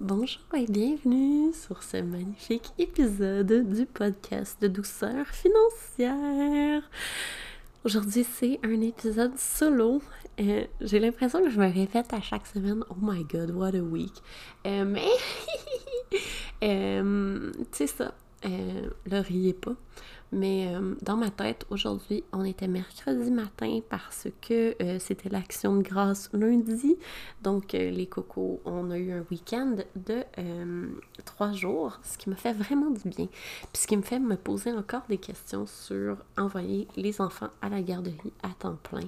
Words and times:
Bonjour 0.00 0.40
et 0.56 0.66
bienvenue 0.66 1.52
sur 1.52 1.82
ce 1.82 1.96
magnifique 1.96 2.70
épisode 2.78 3.68
du 3.68 3.84
podcast 3.84 4.56
de 4.62 4.68
douceur 4.68 5.26
financière. 5.26 6.88
Aujourd'hui, 7.84 8.24
c'est 8.24 8.60
un 8.62 8.80
épisode 8.80 9.36
solo. 9.36 10.00
Euh, 10.38 10.64
J'ai 10.80 11.00
l'impression 11.00 11.42
que 11.42 11.50
je 11.50 11.58
me 11.58 11.66
répète 11.72 12.12
à 12.12 12.20
chaque 12.20 12.46
semaine. 12.46 12.84
Oh 12.90 12.96
my 13.00 13.24
god, 13.24 13.50
what 13.50 13.74
a 13.74 13.80
week. 13.80 14.14
Euh, 14.68 14.84
mais, 14.84 15.08
euh, 16.62 17.50
tu 17.56 17.66
sais 17.72 17.86
ça, 17.88 18.14
euh, 18.44 18.90
le 19.04 19.18
riez 19.18 19.52
pas. 19.52 19.74
Mais 20.30 20.74
euh, 20.74 20.94
dans 21.02 21.16
ma 21.16 21.30
tête, 21.30 21.64
aujourd'hui, 21.70 22.22
on 22.32 22.44
était 22.44 22.68
mercredi 22.68 23.30
matin 23.30 23.80
parce 23.88 24.28
que 24.42 24.76
euh, 24.82 24.98
c'était 24.98 25.30
l'action 25.30 25.76
de 25.76 25.82
grâce 25.82 26.28
lundi. 26.32 26.96
Donc, 27.42 27.74
euh, 27.74 27.90
les 27.90 28.06
cocos, 28.06 28.60
on 28.64 28.90
a 28.90 28.98
eu 28.98 29.12
un 29.12 29.24
week-end 29.30 29.76
de 29.96 30.24
trois 31.24 31.52
jours, 31.52 31.98
ce 32.02 32.18
qui 32.18 32.28
me 32.28 32.34
fait 32.34 32.52
vraiment 32.52 32.90
du 32.90 33.08
bien. 33.08 33.26
Puis 33.72 33.82
ce 33.82 33.86
qui 33.86 33.96
me 33.96 34.02
fait 34.02 34.18
me 34.18 34.36
poser 34.36 34.72
encore 34.72 35.02
des 35.08 35.18
questions 35.18 35.66
sur 35.66 36.18
envoyer 36.36 36.88
les 36.96 37.20
enfants 37.20 37.50
à 37.62 37.68
la 37.68 37.80
garderie 37.80 38.32
à 38.42 38.48
temps 38.50 38.78
plein. 38.82 39.06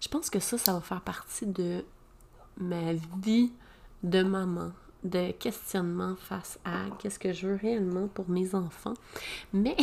Je 0.00 0.08
pense 0.08 0.30
que 0.30 0.40
ça, 0.40 0.58
ça 0.58 0.72
va 0.72 0.80
faire 0.80 1.02
partie 1.02 1.46
de 1.46 1.84
ma 2.56 2.94
vie 3.22 3.52
de 4.02 4.22
maman 4.22 4.72
de 5.04 5.32
questionnement 5.32 6.16
face 6.16 6.58
à 6.64 6.84
qu'est-ce 6.98 7.18
que 7.18 7.32
je 7.32 7.48
veux 7.48 7.56
réellement 7.56 8.08
pour 8.08 8.28
mes 8.28 8.54
enfants. 8.54 8.94
Mais 9.52 9.76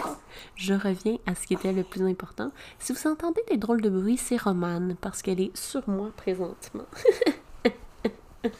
je 0.56 0.74
reviens 0.74 1.18
à 1.26 1.34
ce 1.34 1.46
qui 1.46 1.54
était 1.54 1.72
le 1.72 1.84
plus 1.84 2.02
important. 2.02 2.50
Si 2.78 2.92
vous 2.92 3.06
entendez 3.06 3.42
des 3.48 3.56
drôles 3.56 3.80
de 3.80 3.90
bruit, 3.90 4.16
c'est 4.16 4.36
Romane, 4.36 4.96
parce 5.00 5.22
qu'elle 5.22 5.40
est 5.40 5.56
sur 5.56 5.88
moi 5.88 6.10
présentement. 6.16 6.86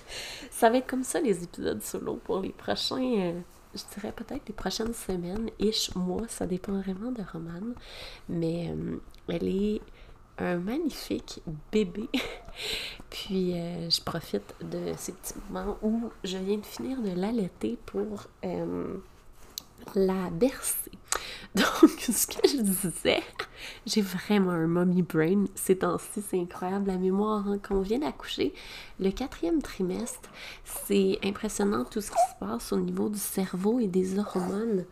ça 0.50 0.70
va 0.70 0.78
être 0.78 0.86
comme 0.86 1.04
ça 1.04 1.20
les 1.20 1.44
épisodes 1.44 1.82
solo 1.82 2.20
pour 2.24 2.40
les 2.40 2.50
prochains, 2.50 3.02
euh, 3.02 3.40
je 3.74 3.82
dirais 3.94 4.12
peut-être 4.12 4.48
les 4.48 4.54
prochaines 4.54 4.94
semaines, 4.94 5.50
ish, 5.58 5.94
mois, 5.94 6.26
ça 6.28 6.46
dépend 6.46 6.80
vraiment 6.80 7.12
de 7.12 7.22
Romane. 7.32 7.74
Mais 8.28 8.70
euh, 8.70 8.96
elle 9.28 9.46
est 9.48 9.80
magnifique 10.40 11.40
bébé. 11.72 12.08
Puis 13.10 13.54
euh, 13.54 13.88
je 13.88 14.02
profite 14.02 14.54
de 14.60 14.92
ces 14.96 15.12
petits 15.12 15.34
moments 15.50 15.76
où 15.82 16.10
je 16.24 16.36
viens 16.38 16.58
de 16.58 16.66
finir 16.66 17.00
de 17.00 17.10
l'allaiter 17.10 17.78
pour 17.86 18.26
euh, 18.44 18.98
la 19.94 20.30
bercer. 20.30 20.90
Donc, 21.54 22.00
ce 22.00 22.26
que 22.26 22.46
je 22.46 22.60
disais, 22.60 23.22
j'ai 23.86 24.02
vraiment 24.02 24.50
un 24.50 24.66
mommy 24.66 25.02
brain 25.02 25.44
ces 25.54 25.78
temps-ci, 25.78 26.22
c'est 26.28 26.38
incroyable. 26.38 26.88
La 26.88 26.98
mémoire, 26.98 27.48
hein, 27.48 27.58
quand 27.60 27.76
on 27.76 27.80
vient 27.80 27.98
d'accoucher, 27.98 28.52
le 29.00 29.10
quatrième 29.10 29.62
trimestre, 29.62 30.28
c'est 30.64 31.18
impressionnant 31.24 31.84
tout 31.84 32.00
ce 32.00 32.10
qui 32.10 32.16
se 32.16 32.38
passe 32.38 32.72
au 32.72 32.78
niveau 32.78 33.08
du 33.08 33.18
cerveau 33.18 33.80
et 33.80 33.86
des 33.86 34.18
hormones. 34.18 34.84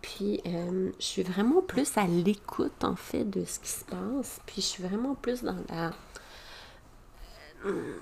Puis, 0.00 0.40
euh, 0.46 0.90
je 0.98 1.04
suis 1.04 1.22
vraiment 1.22 1.60
plus 1.60 1.96
à 1.98 2.06
l'écoute, 2.06 2.84
en 2.84 2.94
fait, 2.96 3.24
de 3.24 3.44
ce 3.44 3.58
qui 3.58 3.68
se 3.68 3.84
passe. 3.84 4.40
Puis, 4.46 4.56
je 4.62 4.66
suis 4.66 4.82
vraiment 4.82 5.14
plus 5.14 5.42
dans 5.42 5.56
la, 5.68 5.90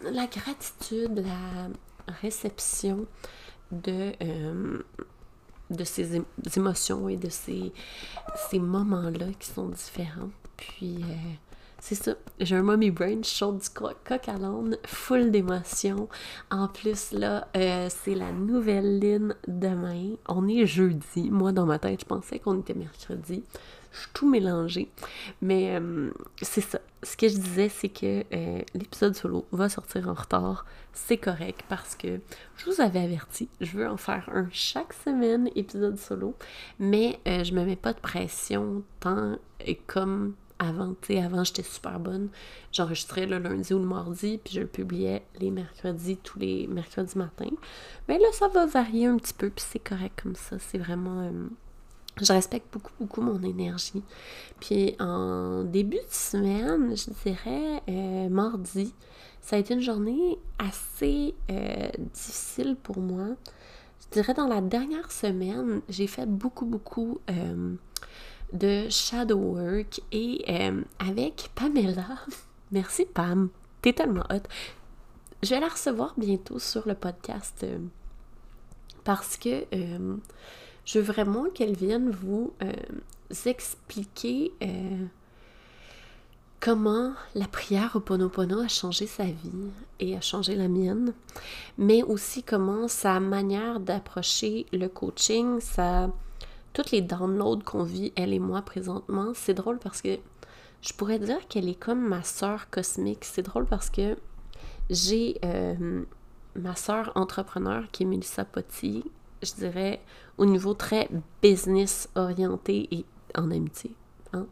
la 0.02 0.27
gratitude, 0.27 1.24
la 1.27 2.12
réception 2.20 3.06
de, 3.72 4.12
euh, 4.22 4.83
de 5.70 5.84
ces 5.84 6.19
ém- 6.19 6.24
émotions 6.56 7.08
et 7.08 7.17
de 7.17 7.28
ces, 7.30 7.72
ces 8.50 8.58
moments-là 8.58 9.27
qui 9.39 9.48
sont 9.48 9.69
différents. 9.70 10.30
Puis, 10.56 10.97
euh, 11.02 11.45
c'est 11.78 11.94
ça. 11.94 12.14
J'ai 12.41 12.56
un 12.56 12.62
mommy 12.62 12.91
brain 12.91 13.22
chaud 13.22 13.52
du 13.52 13.69
co- 13.70 13.91
coq 14.05 14.28
à 14.28 14.38
l'âne, 14.38 14.77
full 14.86 15.30
d'émotions. 15.30 16.08
En 16.50 16.68
plus, 16.68 17.12
là, 17.12 17.48
euh, 17.56 17.88
c'est 17.91 18.14
la 18.14 18.33
nouvelle 18.33 18.98
ligne 18.98 19.34
demain. 19.46 20.14
On 20.28 20.48
est 20.48 20.66
jeudi. 20.66 21.30
Moi, 21.30 21.52
dans 21.52 21.66
ma 21.66 21.78
tête, 21.78 22.00
je 22.00 22.06
pensais 22.06 22.38
qu'on 22.38 22.58
était 22.60 22.74
mercredi. 22.74 23.44
Je 23.92 23.98
suis 24.00 24.10
tout 24.12 24.28
mélangée. 24.28 24.91
Mais 25.41 25.77
euh, 25.78 26.11
c'est 26.42 26.61
ça. 26.61 26.80
Ce 27.02 27.17
que 27.17 27.28
je 27.28 27.36
disais, 27.36 27.68
c'est 27.68 27.89
que 27.89 28.24
euh, 28.33 28.62
l'épisode 28.74 29.14
solo 29.14 29.46
va 29.52 29.68
sortir 29.68 30.08
en 30.08 30.14
retard. 30.14 30.67
C'est 30.92 31.18
correct 31.18 31.62
parce 31.68 31.95
que 31.95 32.20
je 32.56 32.70
vous 32.70 32.80
avais 32.80 33.01
averti. 33.01 33.48
Je 33.61 33.78
veux 33.78 33.89
en 33.89 33.96
faire 33.96 34.28
un 34.34 34.48
chaque 34.51 34.92
semaine, 34.92 35.48
épisode 35.55 35.98
solo. 35.98 36.34
Mais 36.78 37.20
je 37.27 37.52
me 37.55 37.64
mets 37.64 37.77
pas 37.77 37.92
de 37.92 38.01
pression 38.01 38.83
tant 39.01 39.36
comme 39.86 40.34
avant, 40.58 40.94
tu 41.02 41.14
sais, 41.14 41.22
avant 41.22 41.44
j'étais 41.44 41.62
super 41.62 42.00
bonne. 42.00 42.28
J'enregistrais 42.72 43.27
le 43.27 43.39
lundi 43.39 43.74
ou 43.74 43.78
le 43.78 43.86
mardi, 43.86 44.40
puis 44.42 44.55
je 44.55 44.61
le 44.61 44.67
publiais 44.67 45.22
les 45.39 45.50
mercredis, 45.50 46.17
tous 46.17 46.39
les 46.39 46.67
mercredis 46.67 47.17
matins. 47.18 47.50
Mais 48.08 48.18
là, 48.18 48.28
ça 48.33 48.48
va 48.48 48.66
varier 48.66 49.06
un 49.06 49.16
petit 49.16 49.34
peu, 49.34 49.50
puis 49.50 49.64
c'est 49.68 49.78
correct 49.78 50.20
comme 50.22 50.36
ça. 50.36 50.58
C'est 50.58 50.78
vraiment. 50.78 51.20
euh, 51.20 51.48
je 52.20 52.33
respecte 52.33 52.72
beaucoup, 52.72 52.92
beaucoup 52.98 53.20
mon 53.20 53.42
énergie. 53.42 54.02
Puis 54.61 54.96
en 54.98 55.64
début 55.64 55.98
de 55.98 56.11
semaine, 56.11 56.96
je 56.96 57.11
dirais 57.22 57.83
euh, 57.89 58.28
mardi, 58.30 58.95
ça 59.42 59.56
a 59.56 59.58
été 59.58 59.74
une 59.74 59.80
journée 59.80 60.39
assez 60.58 61.34
euh, 61.50 61.89
difficile 62.14 62.77
pour 62.83 62.98
moi. 63.00 63.36
Je 64.00 64.06
dirais 64.12 64.33
dans 64.33 64.46
la 64.46 64.62
dernière 64.62 65.12
semaine, 65.12 65.83
j'ai 65.90 66.06
fait 66.06 66.27
beaucoup, 66.27 66.64
beaucoup 66.64 67.20
de 68.52 68.89
shadow 68.89 69.39
work 69.39 70.01
et 70.12 70.45
euh, 70.48 70.83
avec 70.98 71.51
Pamela. 71.55 72.18
Merci 72.73 73.07
Pam, 73.07 73.48
t'es 73.83 73.92
tellement 73.92 74.24
hot. 74.30 74.42
Je 75.42 75.51
vais 75.51 75.61
la 75.61 75.68
recevoir 75.68 76.14
bientôt 76.17 76.58
sur 76.58 76.86
le 76.86 76.95
podcast 76.95 77.61
euh, 77.64 77.79
parce 79.05 79.36
que 79.36 79.64
euh, 79.74 80.17
je 80.84 80.98
veux 80.98 81.05
vraiment 81.05 81.46
qu'elle 81.55 81.77
vienne 81.77 82.11
vous 82.11 82.52
expliquer 83.45 84.52
comment 86.61 87.13
la 87.34 87.46
prière 87.46 87.92
au 87.96 88.01
Ponopono 88.01 88.61
a 88.61 88.68
changé 88.68 89.07
sa 89.07 89.24
vie 89.24 89.70
et 90.01 90.17
a 90.17 90.20
changé 90.20 90.55
la 90.55 90.68
mienne, 90.68 91.13
mais 91.77 92.02
aussi 92.02 92.42
comment 92.42 92.89
sa 92.89 93.18
manière 93.20 93.80
d'approcher 93.80 94.67
le 94.73 94.89
coaching, 94.89 95.61
sa 95.61 96.11
toutes 96.77 96.91
les 96.91 97.01
downloads 97.01 97.63
qu'on 97.64 97.85
vit, 97.85 98.13
elle 98.17 98.35
et 98.35 98.39
moi, 98.39 98.61
présentement, 98.61 99.33
c'est 99.33 99.55
drôle 99.55 99.79
parce 99.79 100.03
que 100.03 100.19
je 100.83 100.92
pourrais 100.92 101.19
dire 101.19 101.48
qu'elle 101.48 101.70
est 101.70 101.81
comme 101.81 102.07
ma 102.07 102.23
sœur 102.23 102.69
cosmique. 102.69 103.25
C'est 103.25 103.41
drôle 103.41 103.64
parce 103.64 103.89
que 103.89 104.19
j'ai 104.91 105.39
euh, 105.42 106.03
ma 106.55 106.77
sœur 106.77 107.13
entrepreneur 107.14 107.85
qui 107.92 108.03
est 108.03 108.07
Mélissa 108.07 108.45
Potti, 108.45 109.11
je 109.42 109.55
dirais, 109.55 110.03
au 110.37 110.45
niveau 110.45 110.75
très 110.75 111.09
business 111.41 112.11
orienté 112.14 112.89
et 112.95 113.07
en 113.35 113.51
amitié. 113.51 113.97
Hein? 114.35 114.47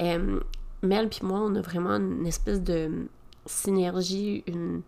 Euh, 0.00 0.40
Mel 0.82 1.08
puis 1.08 1.20
moi, 1.22 1.40
on 1.40 1.54
a 1.54 1.62
vraiment 1.62 1.96
une 1.96 2.26
espèce 2.26 2.60
de 2.60 3.08
synergie, 3.46 4.44
une... 4.46 4.82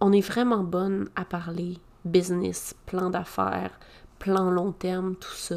On 0.00 0.12
est 0.12 0.20
vraiment 0.20 0.62
bonne 0.62 1.08
à 1.16 1.24
parler 1.24 1.78
business, 2.04 2.76
plan 2.86 3.10
d'affaires, 3.10 3.72
plan 4.18 4.50
long 4.50 4.72
terme, 4.72 5.14
tout 5.16 5.34
ça. 5.34 5.56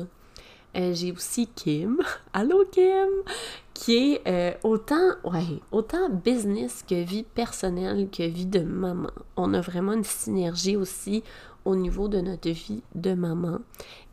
Euh, 0.77 0.93
j'ai 0.93 1.11
aussi 1.11 1.47
Kim, 1.47 1.97
allô 2.33 2.63
Kim, 2.71 3.09
qui 3.73 3.97
est 3.97 4.21
euh, 4.27 4.53
autant, 4.63 5.15
ouais, 5.25 5.59
autant 5.71 6.09
business 6.09 6.83
que 6.87 6.95
vie 7.03 7.23
personnelle 7.23 8.09
que 8.09 8.23
vie 8.23 8.45
de 8.45 8.61
maman. 8.61 9.09
On 9.35 9.53
a 9.53 9.61
vraiment 9.61 9.93
une 9.93 10.03
synergie 10.03 10.77
aussi 10.77 11.23
au 11.65 11.75
niveau 11.75 12.07
de 12.07 12.21
notre 12.21 12.49
vie 12.49 12.81
de 12.95 13.13
maman 13.13 13.59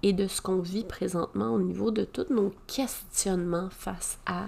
et 0.02 0.12
de 0.12 0.26
ce 0.26 0.42
qu'on 0.42 0.60
vit 0.60 0.84
présentement 0.84 1.52
au 1.52 1.60
niveau 1.60 1.90
de 1.90 2.04
tous 2.04 2.26
nos 2.30 2.52
questionnements 2.66 3.70
face 3.70 4.18
à 4.26 4.46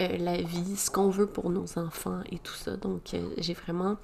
euh, 0.00 0.16
la 0.16 0.40
vie, 0.40 0.76
ce 0.76 0.90
qu'on 0.90 1.10
veut 1.10 1.26
pour 1.26 1.50
nos 1.50 1.78
enfants 1.78 2.20
et 2.32 2.38
tout 2.38 2.54
ça. 2.54 2.76
Donc, 2.76 3.14
j'ai 3.36 3.54
vraiment 3.54 3.96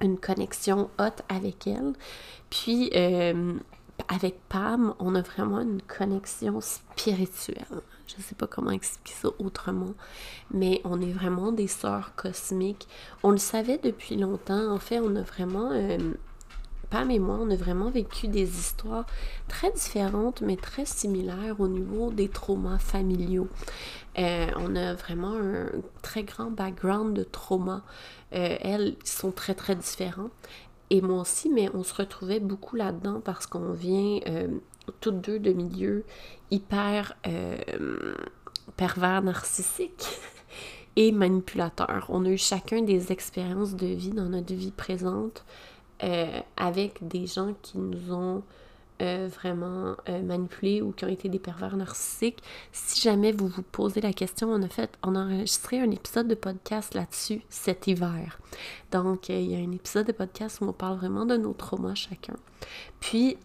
une 0.00 0.18
connexion 0.18 0.90
haute 0.98 1.22
avec 1.28 1.66
elle. 1.66 1.92
Puis, 2.50 2.90
euh, 2.94 3.54
avec 4.08 4.36
Pam, 4.48 4.94
on 4.98 5.14
a 5.14 5.22
vraiment 5.22 5.60
une 5.60 5.82
connexion 5.82 6.60
spirituelle. 6.60 7.82
Je 8.06 8.22
sais 8.22 8.34
pas 8.34 8.46
comment 8.46 8.70
expliquer 8.70 9.14
ça 9.14 9.28
autrement, 9.38 9.94
mais 10.50 10.80
on 10.84 11.00
est 11.00 11.12
vraiment 11.12 11.52
des 11.52 11.68
sœurs 11.68 12.14
cosmiques. 12.14 12.86
On 13.22 13.30
le 13.30 13.38
savait 13.38 13.78
depuis 13.78 14.16
longtemps. 14.16 14.70
En 14.70 14.78
fait, 14.78 15.00
on 15.00 15.16
a 15.16 15.22
vraiment... 15.22 15.70
euh, 15.72 15.98
Pam 16.90 17.10
et 17.10 17.18
moi, 17.18 17.38
on 17.40 17.50
a 17.50 17.56
vraiment 17.56 17.88
vécu 17.88 18.28
des 18.28 18.58
histoires 18.58 19.06
très 19.48 19.72
différentes, 19.72 20.42
mais 20.42 20.56
très 20.56 20.84
similaires 20.84 21.58
au 21.58 21.66
niveau 21.66 22.10
des 22.10 22.28
traumas 22.28 22.76
familiaux. 22.76 23.48
Euh, 24.18 24.48
on 24.56 24.76
a 24.76 24.92
vraiment 24.92 25.34
un 25.34 25.68
très 26.02 26.22
grand 26.22 26.50
background 26.50 27.16
de 27.16 27.24
trauma. 27.24 27.82
Euh, 28.34 28.58
elles 28.60 28.96
sont 29.04 29.32
très, 29.32 29.54
très 29.54 29.74
différents. 29.74 30.28
Et 30.92 31.00
moi 31.00 31.22
aussi, 31.22 31.48
mais 31.48 31.70
on 31.72 31.84
se 31.84 31.94
retrouvait 31.94 32.38
beaucoup 32.38 32.76
là-dedans 32.76 33.22
parce 33.24 33.46
qu'on 33.46 33.72
vient 33.72 34.20
euh, 34.26 34.48
toutes 35.00 35.22
deux 35.22 35.38
de 35.38 35.50
milieux 35.50 36.04
hyper 36.50 37.16
euh, 37.26 37.56
pervers 38.76 39.22
narcissiques 39.22 40.04
et 40.96 41.10
manipulateurs. 41.10 42.08
On 42.10 42.26
a 42.26 42.28
eu 42.28 42.36
chacun 42.36 42.82
des 42.82 43.10
expériences 43.10 43.74
de 43.74 43.86
vie 43.86 44.10
dans 44.10 44.26
notre 44.26 44.52
vie 44.52 44.70
présente 44.70 45.46
euh, 46.02 46.40
avec 46.58 47.08
des 47.08 47.26
gens 47.26 47.54
qui 47.62 47.78
nous 47.78 48.12
ont 48.12 48.42
euh, 49.02 49.28
vraiment 49.28 49.96
euh, 50.08 50.22
manipulés 50.22 50.80
ou 50.80 50.92
qui 50.92 51.04
ont 51.04 51.08
été 51.08 51.28
des 51.28 51.40
pervers 51.40 51.76
narcissiques. 51.76 52.42
Si 52.70 53.00
jamais 53.00 53.32
vous 53.32 53.48
vous 53.48 53.62
posez 53.62 54.00
la 54.00 54.12
question, 54.12 54.48
on 54.50 54.62
a 54.62 54.68
fait, 54.68 54.96
on 55.02 55.16
a 55.16 55.18
enregistré 55.18 55.80
un 55.80 55.90
épisode 55.90 56.28
de 56.28 56.36
podcast 56.36 56.94
là-dessus 56.94 57.42
cet 57.48 57.88
hiver. 57.88 58.38
Donc, 58.92 59.28
il 59.28 59.50
y 59.50 59.56
a 59.56 59.58
un 59.58 59.72
épisode 59.72 60.06
de 60.06 60.12
podcast 60.12 60.60
où 60.60 60.66
on 60.66 60.72
parle 60.72 60.98
vraiment 60.98 61.26
de 61.26 61.36
nos 61.36 61.52
traumas 61.52 61.96
chacun. 61.96 62.36
Puis, 63.00 63.38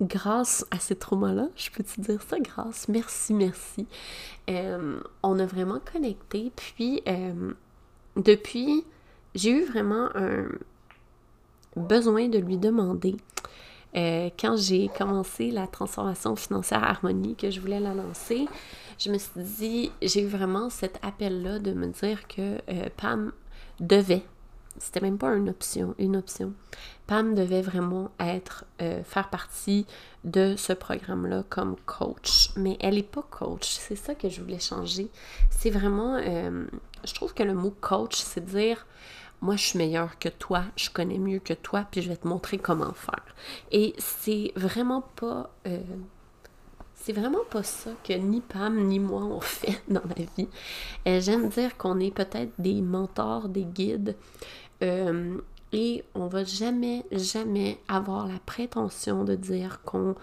grâce 0.00 0.64
à 0.70 0.78
ces 0.78 0.96
traumas-là, 0.96 1.48
je 1.56 1.70
peux 1.70 1.84
te 1.84 2.00
dire 2.00 2.22
ça, 2.22 2.40
grâce, 2.40 2.88
merci, 2.88 3.34
merci. 3.34 3.86
on 4.48 5.38
a 5.38 5.44
vraiment 5.44 5.80
connecté. 5.92 6.50
Puis, 6.56 7.02
depuis, 8.16 8.84
j'ai 9.34 9.50
eu 9.50 9.64
vraiment 9.64 10.08
un 10.14 10.46
besoin 11.76 12.28
de 12.28 12.38
lui 12.38 12.56
demander 12.56 13.16
euh, 13.96 14.30
quand 14.38 14.56
j'ai 14.56 14.88
commencé 14.88 15.50
la 15.50 15.66
transformation 15.66 16.36
financière 16.36 16.84
harmonie, 16.84 17.34
que 17.34 17.50
je 17.50 17.60
voulais 17.60 17.80
la 17.80 17.94
lancer, 17.94 18.46
je 18.98 19.10
me 19.10 19.18
suis 19.18 19.30
dit, 19.36 19.92
j'ai 20.02 20.22
eu 20.22 20.26
vraiment 20.26 20.70
cet 20.70 20.98
appel-là 21.02 21.58
de 21.58 21.72
me 21.72 21.88
dire 21.88 22.28
que 22.28 22.58
euh, 22.70 22.88
Pam 22.96 23.32
devait, 23.80 24.22
c'était 24.78 25.00
même 25.00 25.18
pas 25.18 25.34
une 25.34 25.48
option, 25.48 25.94
une 25.98 26.16
option. 26.16 26.52
Pam 27.06 27.34
devait 27.34 27.62
vraiment 27.62 28.10
être, 28.20 28.64
euh, 28.80 29.02
faire 29.02 29.28
partie 29.28 29.86
de 30.22 30.54
ce 30.56 30.72
programme-là 30.72 31.42
comme 31.48 31.74
coach. 31.86 32.50
Mais 32.56 32.76
elle 32.80 32.94
n'est 32.94 33.02
pas 33.02 33.26
coach, 33.28 33.64
c'est 33.64 33.96
ça 33.96 34.14
que 34.14 34.28
je 34.28 34.40
voulais 34.40 34.60
changer. 34.60 35.10
C'est 35.50 35.70
vraiment, 35.70 36.20
je 36.20 37.14
trouve 37.14 37.34
que 37.34 37.42
le 37.42 37.54
mot 37.54 37.74
coach, 37.80 38.16
c'est 38.16 38.44
dire, 38.44 38.86
moi 39.40 39.56
je 39.56 39.64
suis 39.64 39.78
meilleure 39.78 40.18
que 40.18 40.28
toi, 40.28 40.64
je 40.76 40.90
connais 40.90 41.18
mieux 41.18 41.38
que 41.38 41.54
toi, 41.54 41.86
puis 41.90 42.02
je 42.02 42.08
vais 42.08 42.16
te 42.16 42.28
montrer 42.28 42.58
comment 42.58 42.92
faire. 42.92 43.24
Et 43.72 43.94
c'est 43.98 44.52
vraiment 44.56 45.02
pas. 45.16 45.50
Euh, 45.66 45.80
c'est 46.94 47.14
vraiment 47.14 47.44
pas 47.50 47.62
ça 47.62 47.92
que 48.04 48.12
ni 48.12 48.42
Pam 48.42 48.78
ni 48.86 48.98
moi 48.98 49.22
on 49.22 49.40
fait 49.40 49.80
dans 49.88 50.02
la 50.04 50.24
vie. 50.36 50.48
Euh, 51.08 51.20
j'aime 51.20 51.48
dire 51.48 51.76
qu'on 51.76 51.98
est 51.98 52.10
peut-être 52.10 52.52
des 52.58 52.82
mentors, 52.82 53.48
des 53.48 53.64
guides, 53.64 54.16
euh, 54.82 55.38
et 55.72 56.04
on 56.14 56.26
va 56.26 56.44
jamais, 56.44 57.04
jamais 57.12 57.78
avoir 57.88 58.26
la 58.26 58.38
prétention 58.44 59.24
de 59.24 59.34
dire 59.34 59.80
qu'on 59.84 60.16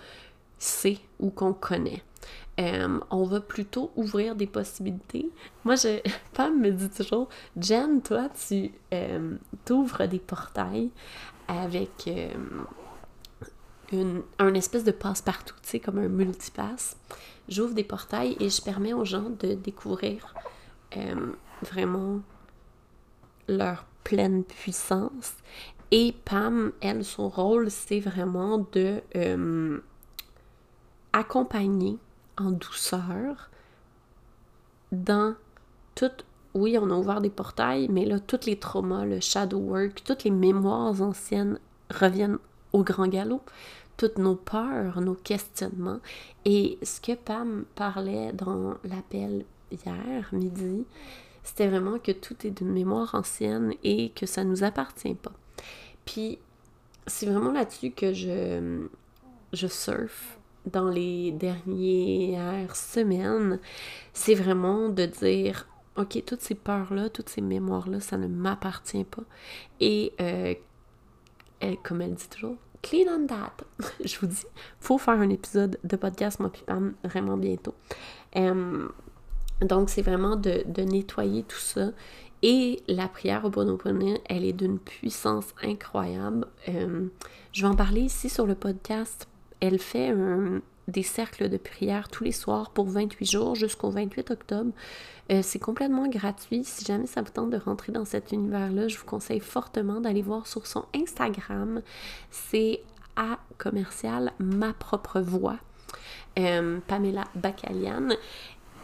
sait 0.60 1.00
ou 1.20 1.30
qu'on 1.30 1.54
connaît. 1.54 2.04
Euh, 2.60 3.00
on 3.12 3.24
va 3.24 3.40
plutôt 3.40 3.92
ouvrir 3.96 4.36
des 4.36 4.48
possibilités. 4.48 5.30
Moi, 5.64 5.76
je, 5.76 6.00
Pam 6.34 6.60
me 6.60 6.72
dit 6.72 6.90
toujours, 6.90 7.30
Jen, 7.56 8.02
toi, 8.02 8.30
tu 8.48 8.72
euh, 8.94 9.36
ouvres 9.70 10.06
des 10.06 10.20
portails 10.20 10.90
avec 11.48 12.08
euh, 12.08 12.30
une, 13.92 14.24
un 14.40 14.54
espèce 14.56 14.84
de 14.84 14.92
passe-partout, 14.92 15.56
tu 15.62 15.70
sais, 15.70 15.80
comme 15.80 16.00
un 16.00 16.08
multipasse. 16.08 16.98
J'ouvre 17.48 17.76
des 17.76 17.84
portails 17.84 18.36
et 18.40 18.50
je 18.50 18.62
permets 18.62 18.94
aux 18.94 19.06
gens 19.06 19.30
de 19.30 19.54
découvrir 19.54 20.34
vraiment 21.62 22.20
leur 23.48 23.86
pleine 24.04 24.44
puissance. 24.44 25.36
Et 25.92 26.14
Pam, 26.26 26.74
elle, 26.82 27.06
son 27.06 27.30
rôle, 27.30 27.70
c'est 27.70 28.00
vraiment 28.00 28.68
de 28.74 29.02
accompagner 31.14 31.98
en 32.38 32.52
douceur 32.52 33.50
dans 34.92 35.36
tout. 35.96 36.12
Oui, 36.54 36.78
on 36.80 36.90
a 36.90 36.96
ouvert 36.96 37.22
des 37.22 37.30
portails, 37.30 37.88
mais 37.90 38.06
là, 38.06 38.20
tous 38.20 38.46
les 38.46 38.58
traumas, 38.58 39.06
le 39.06 39.20
shadow 39.20 39.60
work, 39.60 40.04
toutes 40.04 40.24
les 40.24 40.32
mémoires 40.32 41.00
anciennes 41.02 41.60
reviennent 41.92 42.40
au 42.74 42.84
grand 42.84 43.08
galop. 43.08 43.42
Toutes 43.98 44.18
nos 44.18 44.36
peurs, 44.36 45.02
nos 45.02 45.16
questionnements. 45.16 46.00
Et 46.46 46.78
ce 46.84 47.02
que 47.02 47.14
Pam 47.14 47.66
parlait 47.76 48.32
dans 48.32 48.76
l'appel 48.84 49.46
hier 49.72 50.30
midi, 50.32 50.86
c'était 51.44 51.68
vraiment 51.68 51.98
que 51.98 52.12
tout 52.12 52.36
est 52.46 52.52
d'une 52.52 52.72
mémoire 52.72 53.16
ancienne 53.16 53.74
et 53.84 54.10
que 54.10 54.26
ça 54.26 54.44
nous 54.44 54.64
appartient 54.64 55.16
pas. 55.16 55.32
Puis, 56.06 56.40
c'est 57.08 57.26
vraiment 57.26 57.52
là-dessus 57.52 57.92
que 57.92 58.14
je, 58.14 58.86
je 59.54 59.68
surfe 59.68 60.37
dans 60.72 60.90
les 60.90 61.32
dernières 61.32 62.76
semaines, 62.76 63.60
c'est 64.14 64.36
vraiment 64.36 64.90
de 64.90 65.06
dire, 65.06 65.68
OK, 65.96 66.24
toutes 66.26 66.42
ces 66.42 66.56
peurs-là, 66.56 67.10
toutes 67.10 67.30
ces 67.30 67.42
mémoires-là, 67.42 68.00
ça 68.00 68.18
ne 68.18 68.28
m'appartient 68.28 69.06
pas. 69.06 69.24
Et 69.80 70.14
euh, 70.22 70.54
comme 71.84 72.02
elle 72.02 72.16
dit 72.16 72.30
toujours, 72.30 72.58
clean 72.82 73.08
on 73.10 73.28
that. 73.28 73.54
Je 74.06 74.20
vous 74.20 74.28
dis, 74.28 74.46
faut 74.80 74.98
faire 74.98 75.20
un 75.20 75.30
épisode 75.30 75.80
de 75.84 75.96
podcast, 75.96 76.40
moi 76.40 76.52
vraiment 77.04 77.38
bientôt. 77.38 77.76
donc, 78.36 79.90
c'est 79.90 80.02
vraiment 80.02 80.36
de, 80.36 80.64
nettoyer 80.82 81.44
tout 81.44 81.58
ça. 81.58 81.92
Et 82.44 82.84
la 82.88 83.08
prière 83.08 83.46
au 83.46 83.50
Bonoponé, 83.50 84.22
elle 84.26 84.46
est 84.46 84.54
d'une 84.54 84.78
puissance 84.78 85.56
incroyable. 85.64 86.46
je 86.68 87.62
vais 87.62 87.68
en 87.68 87.76
parler 87.76 88.02
ici 88.02 88.30
sur 88.30 88.46
le 88.46 88.54
podcast 88.54 89.28
elle 89.60 89.80
fait 89.80 90.14
des 90.88 91.04
cercles 91.04 91.50
de 91.50 91.58
prière 91.58 92.08
tous 92.10 92.24
les 92.24 92.32
soirs 92.32 92.72
pour 92.72 92.88
28 92.88 93.30
jours 93.30 93.56
jusqu'au 93.56 93.90
28 93.90 94.32
octobre. 94.32 94.72
Euh, 95.32 95.42
c'est 95.44 95.60
complètement 95.60 96.08
gratuit. 96.08 96.64
Si 96.64 96.86
jamais 96.86 97.08
ça 97.08 97.22
vous 97.22 97.32
tente 97.32 97.50
de 97.50 97.58
rentrer 97.58 97.92
dans 97.92 98.06
cet 98.06 98.32
univers-là, 98.32 98.88
je 98.88 98.98
vous 98.98 99.06
conseille 99.06 99.42
fortement 99.42 100.00
d'aller 100.00 100.22
voir 100.22 100.48
sur 100.48 100.66
son 100.66 100.86
Instagram. 100.96 101.82
C'est 102.32 102.82
à 103.16 103.40
commercial 103.58 104.32
ma 104.40 104.74
propre 104.74 105.20
voix. 105.20 105.58
Euh, 106.40 106.80
Pamela 106.88 107.26
Bacalian. 107.36 108.10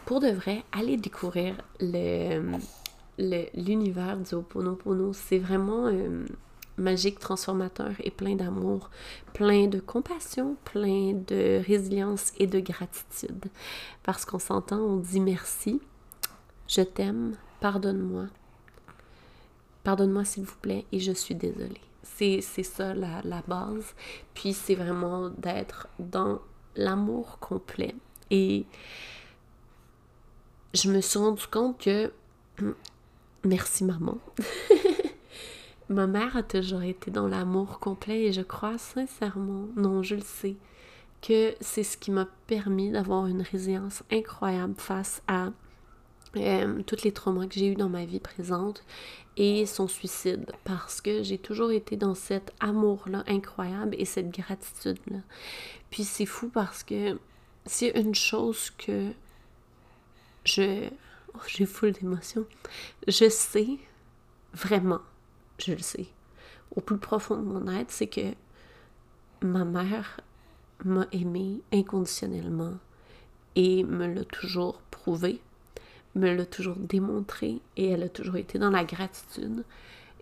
Pour 0.04 0.20
de 0.20 0.28
vrai, 0.28 0.62
allez 0.72 0.96
découvrir 0.96 1.54
le 1.80 2.58
l'univers 3.16 4.16
du. 4.16 5.12
C'est 5.12 5.38
vraiment 5.38 5.86
euh, 5.86 6.26
magique, 6.76 7.18
transformateur 7.18 7.92
et 8.00 8.10
plein 8.10 8.34
d'amour, 8.34 8.90
plein 9.32 9.66
de 9.66 9.80
compassion, 9.80 10.56
plein 10.64 11.12
de 11.12 11.62
résilience 11.66 12.32
et 12.38 12.46
de 12.46 12.60
gratitude. 12.60 13.46
Parce 14.02 14.24
qu'on 14.24 14.38
s'entend, 14.38 14.78
on 14.78 14.96
dit 14.96 15.20
merci, 15.20 15.80
je 16.68 16.82
t'aime, 16.82 17.36
pardonne-moi, 17.60 18.26
pardonne-moi 19.84 20.24
s'il 20.24 20.44
vous 20.44 20.56
plaît 20.60 20.84
et 20.92 21.00
je 21.00 21.12
suis 21.12 21.34
désolée. 21.34 21.80
C'est, 22.02 22.40
ça 22.40 22.94
la, 22.94 23.22
la 23.24 23.42
base. 23.46 23.94
Puis 24.34 24.52
c'est 24.52 24.74
vraiment 24.74 25.30
d'être 25.30 25.88
dans 25.98 26.40
l'amour 26.76 27.38
complet. 27.40 27.94
Et 28.30 28.66
je 30.74 30.90
me 30.90 31.00
suis 31.00 31.18
rendu 31.18 31.46
compte 31.46 31.78
que 31.78 32.12
merci 33.44 33.84
maman. 33.84 34.18
Ma 35.90 36.06
mère 36.06 36.36
a 36.36 36.42
toujours 36.42 36.82
été 36.82 37.10
dans 37.10 37.28
l'amour 37.28 37.78
complet 37.78 38.22
et 38.22 38.32
je 38.32 38.40
crois 38.40 38.78
sincèrement, 38.78 39.68
non, 39.76 40.02
je 40.02 40.14
le 40.14 40.22
sais, 40.22 40.56
que 41.20 41.54
c'est 41.60 41.82
ce 41.82 41.98
qui 41.98 42.10
m'a 42.10 42.26
permis 42.46 42.90
d'avoir 42.90 43.26
une 43.26 43.42
résilience 43.42 44.02
incroyable 44.10 44.74
face 44.78 45.22
à 45.28 45.50
euh, 46.36 46.82
tous 46.86 47.02
les 47.04 47.12
traumas 47.12 47.46
que 47.46 47.54
j'ai 47.54 47.68
eus 47.68 47.74
dans 47.74 47.90
ma 47.90 48.06
vie 48.06 48.18
présente 48.18 48.82
et 49.36 49.66
son 49.66 49.86
suicide 49.86 50.50
parce 50.64 51.02
que 51.02 51.22
j'ai 51.22 51.38
toujours 51.38 51.70
été 51.70 51.96
dans 51.96 52.14
cet 52.14 52.52
amour-là 52.60 53.22
incroyable 53.26 53.94
et 53.98 54.06
cette 54.06 54.30
gratitude-là. 54.30 55.20
Puis 55.90 56.04
c'est 56.04 56.26
fou 56.26 56.48
parce 56.48 56.82
que 56.82 57.18
c'est 57.66 57.90
une 57.90 58.14
chose 58.14 58.70
que 58.70 59.10
je... 60.44 60.88
Oh, 61.34 61.40
j'ai 61.46 61.66
full 61.66 61.92
d'émotions. 61.92 62.46
Je 63.06 63.28
sais 63.28 63.78
vraiment 64.54 65.00
je 65.58 65.72
le 65.72 65.78
sais, 65.78 66.06
au 66.76 66.80
plus 66.80 66.98
profond 66.98 67.36
de 67.36 67.42
mon 67.42 67.68
être, 67.68 67.90
c'est 67.90 68.06
que 68.06 68.34
ma 69.42 69.64
mère 69.64 70.20
m'a 70.84 71.06
aimé 71.12 71.60
inconditionnellement 71.72 72.74
et 73.56 73.84
me 73.84 74.06
l'a 74.06 74.24
toujours 74.24 74.80
prouvé, 74.90 75.40
me 76.14 76.32
l'a 76.34 76.46
toujours 76.46 76.76
démontré 76.76 77.60
et 77.76 77.90
elle 77.90 78.02
a 78.02 78.08
toujours 78.08 78.36
été 78.36 78.58
dans 78.58 78.70
la 78.70 78.84
gratitude. 78.84 79.64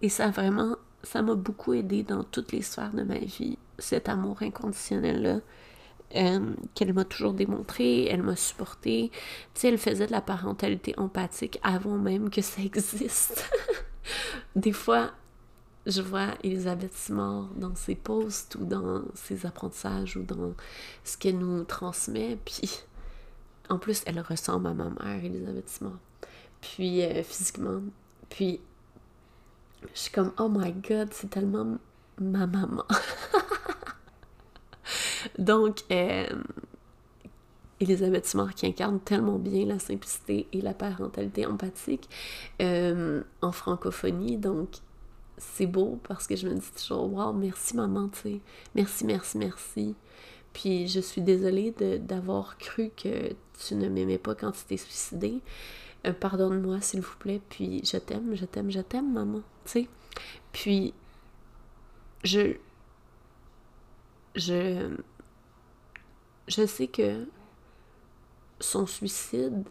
Et 0.03 0.09
ça 0.09 0.31
vraiment, 0.31 0.77
ça 1.03 1.23
m'a 1.23 1.35
beaucoup 1.35 1.73
aidé 1.73 2.03
dans 2.03 2.25
toutes 2.25 2.53
les 2.53 2.63
sphères 2.63 2.93
de 2.93 3.03
ma 3.03 3.19
vie, 3.19 3.59
cet 3.79 4.09
amour 4.09 4.43
inconditionnel-là. 4.43 5.41
Euh, 6.15 6.53
qu'elle 6.75 6.93
m'a 6.93 7.07
toujours 7.07 7.33
démontré, 7.33 8.05
elle 8.05 8.23
m'a 8.23 8.37
supporté. 8.37 9.11
Tu 9.55 9.61
sais, 9.63 9.69
elle 9.69 9.79
faisait 9.79 10.07
de 10.07 10.13
la 10.13 10.21
parentalité 10.21 10.93
empathique 10.99 11.59
avant 11.63 11.97
même 11.97 12.29
que 12.29 12.43
ça 12.43 12.61
existe. 12.61 13.51
Des 14.57 14.73
fois, 14.73 15.13
je 15.87 16.01
vois 16.01 16.29
Elisabeth 16.43 16.95
Simard 16.95 17.49
dans 17.57 17.75
ses 17.75 17.95
posts 17.95 18.57
ou 18.57 18.65
dans 18.65 19.03
ses 19.15 19.47
apprentissages 19.47 20.17
ou 20.17 20.23
dans 20.23 20.55
ce 21.05 21.17
qu'elle 21.17 21.39
nous 21.39 21.65
transmet. 21.65 22.39
Puis, 22.45 22.83
en 23.69 23.79
plus, 23.79 24.03
elle 24.07 24.21
ressemble 24.21 24.69
à 24.69 24.75
ma 24.75 24.91
mère, 24.91 25.25
Elisabeth 25.25 25.69
Simard. 25.69 25.99
Puis, 26.61 27.03
euh, 27.03 27.23
physiquement. 27.23 27.81
Puis, 28.29 28.61
je 29.93 29.99
suis 29.99 30.13
comme, 30.13 30.33
oh 30.39 30.49
my 30.49 30.73
god, 30.73 31.09
c'est 31.13 31.31
tellement 31.31 31.79
ma 32.19 32.47
maman. 32.47 32.85
Donc, 35.39 35.81
euh, 35.91 36.29
Elisabeth 37.81 38.27
Simard 38.27 38.55
qui 38.55 38.67
incarne 38.67 39.01
tellement 39.01 39.39
bien 39.39 39.67
la 39.67 39.81
simplicité 39.81 40.47
et 40.53 40.61
la 40.61 40.75
parentalité 40.75 41.47
empathique 41.47 42.09
euh, 42.61 43.23
en 43.41 43.51
francophonie. 43.51 44.39
Donc, 44.39 44.69
c'est 45.39 45.67
beau 45.67 45.99
parce 46.05 46.27
que 46.27 46.37
je 46.37 46.49
me 46.49 46.55
dis 46.55 46.71
toujours, 46.73 47.13
wow, 47.13 47.33
merci 47.33 47.77
maman, 47.77 48.09
tu 48.09 48.19
sais. 48.21 48.41
Merci, 48.75 49.05
merci, 49.05 49.39
merci. 49.39 49.95
Puis 50.53 50.87
je 50.89 51.01
suis 51.01 51.23
désolée 51.23 51.73
d'avoir 52.01 52.59
cru 52.59 52.91
que 52.97 53.33
tu 53.59 53.75
ne 53.75 53.89
m'aimais 53.89 54.19
pas 54.19 54.35
quand 54.35 54.53
tu 54.53 54.65
t'es 54.65 54.77
suicidée. 54.77 55.41
Euh, 56.07 56.13
pardonne-moi, 56.13 56.81
s'il 56.81 57.01
vous 57.01 57.17
plaît. 57.19 57.41
Puis 57.49 57.83
je 57.85 57.97
t'aime, 57.97 58.35
je 58.35 58.45
t'aime, 58.45 58.71
je 58.71 58.81
t'aime, 58.81 59.13
maman. 59.13 59.43
Tu 59.65 59.71
sais. 59.71 59.89
Puis 60.53 60.95
je. 62.25 62.57
Je. 64.35 64.97
Je 66.49 66.67
sais 66.67 66.89
que 66.89 67.27
son 68.61 68.87
suicide, 68.87 69.65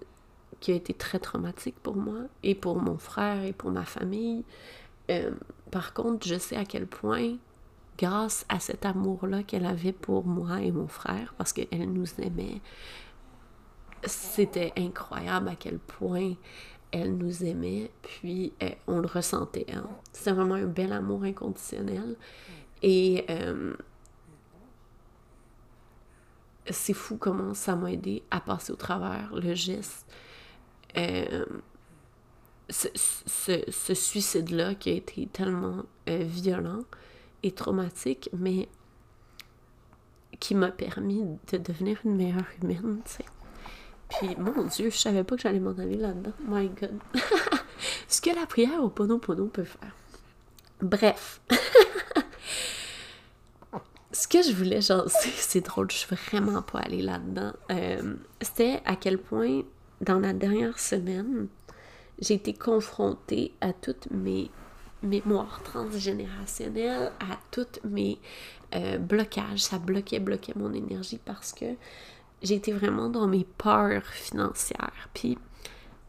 qui 0.61 0.71
a 0.71 0.75
été 0.75 0.93
très 0.93 1.19
traumatique 1.19 1.75
pour 1.81 1.95
moi, 1.95 2.21
et 2.43 2.55
pour 2.55 2.77
mon 2.79 2.97
frère, 2.97 3.43
et 3.43 3.53
pour 3.53 3.71
ma 3.71 3.83
famille, 3.83 4.43
euh, 5.11 5.31
par 5.71 5.93
contre, 5.93 6.27
je 6.27 6.37
sais 6.37 6.55
à 6.55 6.65
quel 6.65 6.87
point, 6.87 7.37
grâce 7.97 8.45
à 8.49 8.59
cet 8.59 8.85
amour-là 8.85 9.43
qu'elle 9.43 9.65
avait 9.65 9.91
pour 9.91 10.25
moi 10.25 10.61
et 10.61 10.71
mon 10.71 10.87
frère, 10.87 11.33
parce 11.37 11.53
qu'elle 11.53 11.91
nous 11.91 12.07
aimait, 12.19 12.61
c'était 14.03 14.73
incroyable 14.77 15.49
à 15.49 15.55
quel 15.55 15.77
point 15.77 16.33
elle 16.91 17.17
nous 17.17 17.43
aimait, 17.43 17.91
puis 18.01 18.53
euh, 18.63 18.69
on 18.87 18.99
le 18.99 19.07
ressentait. 19.07 19.67
Hein. 19.73 19.87
C'était 20.11 20.31
vraiment 20.31 20.55
un 20.55 20.65
bel 20.65 20.91
amour 20.91 21.23
inconditionnel. 21.23 22.15
Et 22.81 23.25
euh, 23.29 23.75
c'est 26.69 26.93
fou 26.93 27.17
comment 27.17 27.53
ça 27.53 27.75
m'a 27.75 27.91
aidé 27.91 28.23
à 28.31 28.41
passer 28.41 28.73
au 28.73 28.75
travers 28.75 29.33
le 29.35 29.53
geste. 29.53 30.05
Ce, 32.71 33.93
suicide-là 33.93 34.75
qui 34.75 34.89
a 34.89 34.93
été 34.93 35.27
tellement 35.31 35.83
violent 36.07 36.83
et 37.43 37.51
traumatique, 37.51 38.29
mais 38.33 38.67
qui 40.39 40.55
m'a 40.55 40.71
permis 40.71 41.23
de 41.51 41.57
devenir 41.57 41.99
une 42.03 42.15
meilleure 42.15 42.47
humaine, 42.61 43.01
tu 43.05 43.11
sais. 43.11 43.25
Puis, 44.09 44.35
mon 44.37 44.63
Dieu, 44.65 44.89
je 44.89 44.97
savais 44.97 45.23
pas 45.23 45.35
que 45.35 45.41
j'allais 45.41 45.59
m'en 45.59 45.71
aller 45.71 45.95
là-dedans. 45.95 46.33
My 46.45 46.67
God. 46.69 46.99
Ce 48.07 48.19
que 48.19 48.29
la 48.35 48.45
prière 48.45 48.83
au 48.83 48.89
Pono-Pono 48.89 49.47
peut 49.47 49.63
faire. 49.63 49.95
Bref. 50.81 51.41
Ce 54.11 54.27
que 54.27 54.41
je 54.41 54.51
voulais 54.51 54.81
jaser, 54.81 55.29
c'est 55.37 55.61
drôle, 55.61 55.89
je 55.89 55.97
suis 55.97 56.15
vraiment 56.15 56.61
pas 56.61 56.79
allée 56.79 57.01
là-dedans. 57.01 57.53
Euh, 57.71 58.15
c'était 58.41 58.81
à 58.85 58.97
quel 58.97 59.17
point, 59.17 59.61
dans 60.01 60.19
la 60.19 60.33
dernière 60.33 60.77
semaine, 60.79 61.47
j'ai 62.21 62.35
été 62.35 62.53
confrontée 62.53 63.53
à 63.61 63.73
toutes 63.73 64.09
mes 64.11 64.49
mémoires 65.03 65.61
transgénérationnelles, 65.63 67.11
à 67.19 67.37
tous 67.49 67.79
mes 67.83 68.19
euh, 68.75 68.97
blocages. 68.97 69.59
Ça 69.59 69.79
bloquait, 69.79 70.19
bloquait 70.19 70.53
mon 70.55 70.73
énergie 70.73 71.19
parce 71.23 71.51
que 71.51 71.75
été 72.43 72.71
vraiment 72.71 73.09
dans 73.09 73.27
mes 73.27 73.45
peurs 73.57 74.05
financières. 74.05 75.09
Puis 75.13 75.37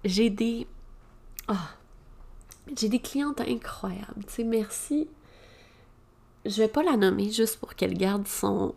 j'ai 0.04 0.30
des. 0.30 0.66
Ah! 1.48 1.76
j'ai 2.76 2.88
des 2.88 3.00
clientes 3.00 3.40
incroyables. 3.40 4.24
Tu 4.26 4.34
sais, 4.34 4.44
merci. 4.44 5.08
Je 6.44 6.62
vais 6.62 6.68
pas 6.68 6.82
la 6.82 6.96
nommer 6.96 7.30
juste 7.30 7.58
pour 7.58 7.74
qu'elle 7.74 7.94
garde 7.94 8.26
son, 8.26 8.74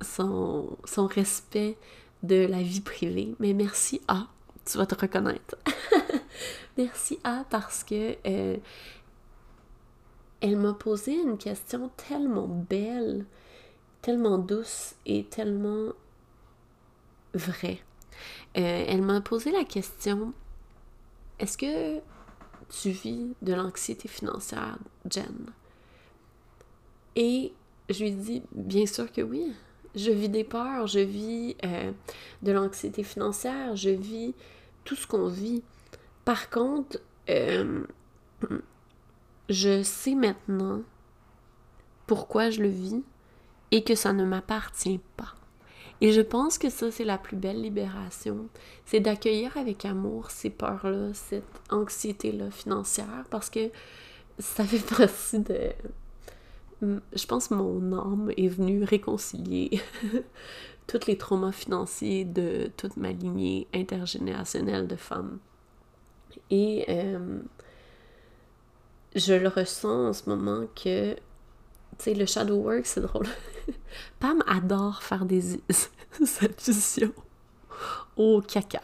son, 0.00 0.76
son 0.84 1.06
respect 1.06 1.76
de 2.22 2.46
la 2.46 2.62
vie 2.62 2.80
privée, 2.80 3.34
mais 3.40 3.52
merci 3.52 4.00
A. 4.08 4.26
Tu 4.64 4.78
vas 4.78 4.86
te 4.86 4.94
reconnaître. 4.94 5.56
merci 6.78 7.18
A 7.24 7.44
parce 7.50 7.84
que 7.84 8.16
euh, 8.26 8.56
elle 10.40 10.56
m'a 10.56 10.72
posé 10.72 11.12
une 11.12 11.36
question 11.36 11.90
tellement 12.08 12.46
belle, 12.46 13.26
tellement 14.00 14.38
douce 14.38 14.94
et 15.04 15.24
tellement 15.24 15.92
vrai. 17.34 17.78
Euh, 18.56 18.84
elle 18.88 19.02
m'a 19.02 19.20
posé 19.20 19.50
la 19.50 19.64
question 19.64 20.32
est-ce 21.38 21.56
que 21.56 22.00
tu 22.68 22.90
vis 22.90 23.34
de 23.42 23.54
l'anxiété 23.54 24.08
financière, 24.08 24.78
Jen? 25.08 25.50
Et 27.14 27.52
je 27.88 28.04
lui 28.04 28.36
ai 28.36 28.42
bien 28.52 28.86
sûr 28.86 29.10
que 29.12 29.20
oui. 29.20 29.52
Je 29.94 30.10
vis 30.10 30.28
des 30.28 30.44
peurs, 30.44 30.86
je 30.86 31.00
vis 31.00 31.56
euh, 31.64 31.92
de 32.42 32.52
l'anxiété 32.52 33.02
financière, 33.02 33.74
je 33.74 33.90
vis 33.90 34.34
tout 34.84 34.96
ce 34.96 35.06
qu'on 35.06 35.28
vit. 35.28 35.62
Par 36.28 36.50
contre, 36.50 37.00
euh, 37.30 37.84
je 39.48 39.82
sais 39.82 40.14
maintenant 40.14 40.82
pourquoi 42.06 42.50
je 42.50 42.60
le 42.60 42.68
vis 42.68 43.02
et 43.70 43.82
que 43.82 43.94
ça 43.94 44.12
ne 44.12 44.26
m'appartient 44.26 45.00
pas. 45.16 45.34
Et 46.02 46.12
je 46.12 46.20
pense 46.20 46.58
que 46.58 46.68
ça, 46.68 46.90
c'est 46.90 47.06
la 47.06 47.16
plus 47.16 47.38
belle 47.38 47.62
libération. 47.62 48.50
C'est 48.84 49.00
d'accueillir 49.00 49.56
avec 49.56 49.86
amour 49.86 50.30
ces 50.30 50.50
peurs-là, 50.50 51.14
cette 51.14 51.62
anxiété-là 51.70 52.50
financière, 52.50 53.24
parce 53.30 53.48
que 53.48 53.70
ça 54.38 54.64
fait 54.64 54.86
partie 54.96 55.38
de... 55.38 55.72
Je 56.82 57.26
pense 57.26 57.48
que 57.48 57.54
mon 57.54 57.90
âme 57.96 58.32
est 58.36 58.48
venue 58.48 58.84
réconcilier 58.84 59.80
tous 60.86 61.06
les 61.06 61.16
traumas 61.16 61.52
financiers 61.52 62.26
de 62.26 62.70
toute 62.76 62.98
ma 62.98 63.12
lignée 63.12 63.66
intergénérationnelle 63.72 64.86
de 64.86 64.96
femmes. 64.96 65.38
Et 66.50 66.84
euh, 66.88 67.40
je 69.14 69.34
le 69.34 69.48
ressens 69.48 70.08
en 70.08 70.12
ce 70.12 70.28
moment 70.28 70.66
que 70.74 71.14
tu 71.14 72.04
sais, 72.04 72.14
le 72.14 72.26
shadow 72.26 72.56
work, 72.56 72.86
c'est 72.86 73.00
drôle. 73.00 73.26
Pam 74.20 74.42
adore 74.46 75.02
faire 75.02 75.24
des 75.24 75.54
additions 76.42 77.12
au 78.16 78.40
caca. 78.40 78.80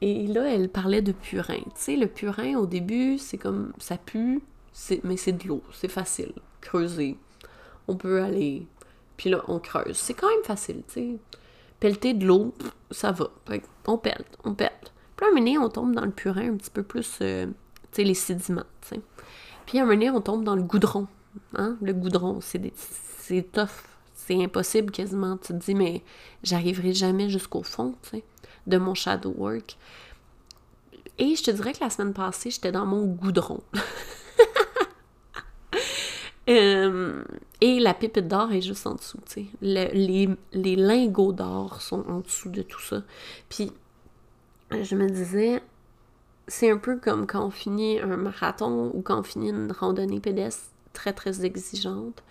Et 0.00 0.26
là, 0.26 0.48
elle 0.48 0.68
parlait 0.68 1.02
de 1.02 1.12
purin. 1.12 1.58
Tu 1.58 1.70
sais, 1.74 1.96
le 1.96 2.06
purin, 2.06 2.56
au 2.56 2.66
début, 2.66 3.18
c'est 3.18 3.36
comme, 3.36 3.72
ça 3.78 3.98
pue, 3.98 4.40
mais 5.02 5.16
c'est 5.16 5.32
de 5.32 5.48
l'eau, 5.48 5.62
c'est 5.72 5.90
facile. 5.90 6.32
Creuser. 6.60 7.16
On 7.88 7.96
peut 7.96 8.22
aller. 8.22 8.66
Puis 9.16 9.30
là, 9.30 9.42
on 9.48 9.58
creuse. 9.58 9.96
C'est 9.96 10.14
quand 10.14 10.28
même 10.28 10.44
facile, 10.44 10.82
tu 10.86 10.94
sais. 10.94 11.16
Pelleter 11.80 12.14
de 12.14 12.26
l'eau, 12.26 12.54
ça 12.90 13.12
va. 13.12 13.30
On 13.86 13.98
pèle, 13.98 14.24
on 14.44 14.54
pèle. 14.54 14.70
Puis 15.18 15.26
à 15.26 15.30
un 15.30 15.34
moment 15.34 15.66
on 15.66 15.68
tombe 15.68 15.94
dans 15.94 16.04
le 16.04 16.12
purin 16.12 16.52
un 16.52 16.56
petit 16.56 16.70
peu 16.70 16.84
plus, 16.84 17.18
euh, 17.22 17.46
tu 17.46 17.52
sais, 17.92 18.04
les 18.04 18.14
sédiments. 18.14 18.62
Puis 19.66 19.78
à 19.80 19.82
un 19.82 19.86
moment 19.86 20.16
on 20.16 20.20
tombe 20.20 20.44
dans 20.44 20.54
le 20.54 20.62
goudron. 20.62 21.08
Hein? 21.56 21.76
Le 21.82 21.92
goudron, 21.92 22.38
c'est 22.40 23.52
tough. 23.52 23.68
C'est 24.14 24.42
impossible 24.42 24.92
quasiment. 24.92 25.36
Tu 25.38 25.48
te 25.48 25.52
dis, 25.54 25.74
mais 25.74 26.04
j'arriverai 26.44 26.92
jamais 26.92 27.28
jusqu'au 27.28 27.62
fond, 27.62 27.96
de 28.66 28.78
mon 28.78 28.94
shadow 28.94 29.34
work. 29.36 29.76
Et 31.18 31.34
je 31.34 31.42
te 31.42 31.50
dirais 31.50 31.72
que 31.72 31.82
la 31.82 31.90
semaine 31.90 32.12
passée, 32.14 32.50
j'étais 32.50 32.70
dans 32.70 32.86
mon 32.86 33.04
goudron. 33.04 33.60
Euh, 36.48 37.24
et 37.60 37.80
la 37.80 37.92
pépite 37.92 38.28
d'or 38.28 38.52
est 38.52 38.60
juste 38.60 38.86
en 38.86 38.94
dessous, 38.94 39.18
tu 39.28 39.46
les, 39.60 40.28
les 40.52 40.76
lingots 40.76 41.32
d'or 41.32 41.82
sont 41.82 42.04
en 42.08 42.20
dessous 42.20 42.50
de 42.50 42.62
tout 42.62 42.80
ça. 42.80 43.02
Puis, 43.48 43.72
je 44.70 44.94
me 44.94 45.08
disais, 45.08 45.62
c'est 46.46 46.70
un 46.70 46.78
peu 46.78 46.98
comme 46.98 47.26
quand 47.26 47.44
on 47.44 47.50
finit 47.50 48.00
un 48.00 48.16
marathon 48.16 48.90
ou 48.94 49.02
quand 49.02 49.20
on 49.20 49.22
finit 49.22 49.50
une 49.50 49.72
randonnée 49.72 50.20
pédestre 50.20 50.70
très, 50.92 51.12
très 51.12 51.44
exigeante 51.44 52.22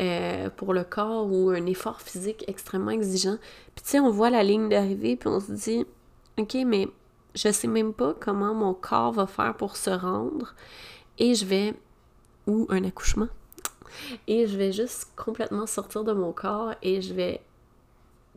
euh, 0.00 0.50
pour 0.50 0.74
le 0.74 0.84
corps 0.84 1.30
ou 1.30 1.50
un 1.50 1.66
effort 1.66 2.00
physique 2.00 2.44
extrêmement 2.48 2.90
exigeant. 2.90 3.38
Puis 3.74 3.84
tu 3.84 3.90
sais, 3.90 4.00
on 4.00 4.10
voit 4.10 4.30
la 4.30 4.42
ligne 4.42 4.68
d'arrivée, 4.68 5.16
puis 5.16 5.28
on 5.28 5.40
se 5.40 5.52
dit, 5.52 5.86
OK, 6.38 6.56
mais 6.66 6.88
je 7.34 7.50
sais 7.50 7.68
même 7.68 7.92
pas 7.92 8.14
comment 8.18 8.54
mon 8.54 8.74
corps 8.74 9.12
va 9.12 9.26
faire 9.26 9.56
pour 9.56 9.76
se 9.76 9.90
rendre 9.90 10.54
et 11.18 11.34
je 11.34 11.44
vais... 11.46 11.74
ou 12.46 12.66
un 12.70 12.84
accouchement. 12.84 13.28
Et 14.26 14.46
je 14.46 14.56
vais 14.56 14.72
juste 14.72 15.08
complètement 15.16 15.66
sortir 15.66 16.02
de 16.02 16.12
mon 16.12 16.32
corps 16.32 16.74
et 16.82 17.00
je 17.00 17.14
vais 17.14 17.40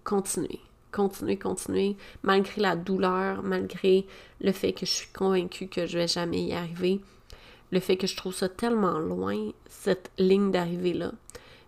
continuer, 0.04 0.60
continuer, 0.92 1.38
continuer, 1.38 1.96
malgré 2.24 2.62
la 2.62 2.76
douleur, 2.76 3.44
malgré 3.44 4.06
le 4.42 4.52
fait 4.52 4.74
que 4.74 4.86
je 4.86 4.92
suis 4.92 5.12
convaincue 5.12 5.68
que 5.68 5.86
je 5.86 5.98
vais 5.98 6.08
jamais 6.08 6.44
y 6.44 6.54
arriver 6.54 7.02
le 7.72 7.80
fait 7.80 7.98
que 7.98 8.08
je 8.08 8.16
trouve 8.16 8.34
ça 8.34 8.50
tellement 8.50 9.00
loin, 9.00 9.52
cette 9.70 10.12
ligne 10.18 10.52
d'arrivée-là, 10.52 11.12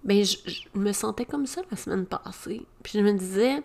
ben 0.04 0.24
je, 0.24 0.38
me 0.74 0.94
sentais 0.94 1.26
comme 1.26 1.46
ça 1.46 1.62
la 1.70 1.78
semaine 1.78 2.06
passée. 2.06 2.66
Puis 2.84 2.94
je 3.00 3.04
me 3.04 3.14
disais, 3.14 3.62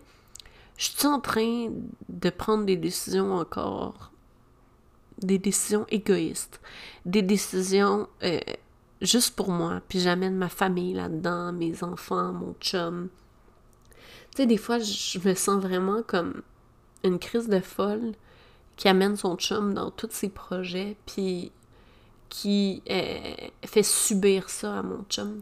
je 0.77 0.91
suis 0.91 1.07
en 1.07 1.21
train 1.21 1.69
de 2.09 2.31
prendre 2.31 2.65
des 2.65 2.77
décisions 2.77 3.35
encore, 3.35 4.11
des 5.19 5.39
décisions 5.39 5.87
égoïstes, 5.91 6.61
des 7.05 7.23
décisions 7.23 8.09
euh, 8.25 8.41
juste 9.01 9.37
pour 9.37 9.51
moi, 9.51 9.81
puis 9.89 10.01
j'amène 10.01 10.37
ma 10.37 10.49
famille 10.49 10.95
là-dedans, 10.95 11.53
mes 11.53 11.85
enfants, 11.85 12.33
mon 12.33 12.55
chum. 12.61 13.09
Tu 14.35 14.43
sais, 14.43 14.47
des 14.47 14.57
fois, 14.57 14.79
je 14.81 15.19
me 15.21 15.35
sens 15.35 15.63
vraiment 15.63 16.03
comme 16.03 16.43
une 17.05 17.21
crise 17.21 17.49
de 17.49 17.61
folle 17.61 18.13
qui 18.77 18.89
amène 18.89 19.17
son 19.17 19.37
chum 19.37 19.75
dans 19.75 19.93
tous 19.93 20.11
ses 20.11 20.29
projets, 20.29 20.97
puis 21.07 21.53
qui 22.29 22.83
euh, 22.91 23.35
fait 23.65 23.85
subir 23.85 24.51
ça 24.51 24.81
à 24.81 24.83
mon 24.83 25.05
chum. 25.09 25.41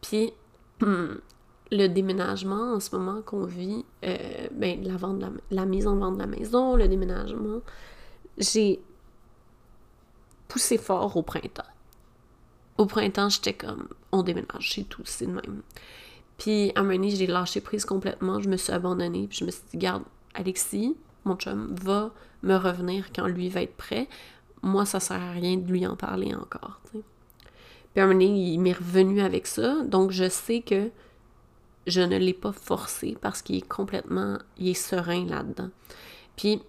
Puis 0.00 0.32
le 0.80 1.86
déménagement 1.88 2.74
en 2.74 2.80
ce 2.80 2.94
moment 2.94 3.22
qu'on 3.22 3.44
vit, 3.44 3.84
euh, 4.04 4.48
ben, 4.52 4.84
la, 4.84 4.96
vente 4.96 5.24
la, 5.50 5.66
mise 5.66 5.88
en 5.88 5.96
vente 5.96 6.14
de 6.14 6.20
la 6.20 6.26
maison, 6.28 6.76
le 6.76 6.86
déménagement, 6.86 7.60
j'ai 8.38 8.80
poussé 10.46 10.78
fort 10.78 11.16
au 11.16 11.22
printemps. 11.22 11.64
Au 12.78 12.86
printemps, 12.86 13.30
j'étais 13.30 13.54
comme, 13.54 13.88
on 14.12 14.22
déménage, 14.22 14.74
c'est 14.74 14.84
tout, 14.84 15.02
c'est 15.04 15.26
de 15.26 15.32
même. 15.32 15.62
Puis 16.38 16.72
à 16.74 16.80
un 16.80 16.82
moment 16.82 17.08
j'ai 17.08 17.26
lâché 17.26 17.60
prise 17.60 17.84
complètement, 17.84 18.40
je 18.40 18.48
me 18.48 18.56
suis 18.56 18.72
abandonnée, 18.72 19.26
puis 19.28 19.38
je 19.38 19.44
me 19.44 19.50
suis 19.50 19.62
dit, 19.70 19.78
garde, 19.78 20.02
Alexis, 20.34 20.96
mon 21.24 21.36
chum, 21.36 21.74
va 21.80 22.12
me 22.42 22.56
revenir 22.56 23.10
quand 23.14 23.26
lui 23.26 23.48
va 23.48 23.62
être 23.62 23.76
prêt. 23.76 24.08
Moi, 24.62 24.84
ça 24.84 25.00
sert 25.00 25.20
à 25.20 25.32
rien 25.32 25.56
de 25.56 25.66
lui 25.70 25.86
en 25.86 25.96
parler 25.96 26.34
encore, 26.34 26.80
Puis 26.92 28.02
à 28.02 28.12
il 28.12 28.58
m'est 28.58 28.72
revenu 28.72 29.20
avec 29.20 29.46
ça, 29.46 29.82
donc 29.84 30.10
je 30.10 30.28
sais 30.28 30.60
que 30.60 30.90
je 31.86 32.00
ne 32.00 32.16
l'ai 32.18 32.34
pas 32.34 32.52
forcé 32.52 33.16
parce 33.20 33.42
qu'il 33.42 33.56
est 33.56 33.68
complètement, 33.68 34.38
il 34.58 34.76
serein 34.76 35.24
là-dedans. 35.24 35.70
Puis, 36.36 36.60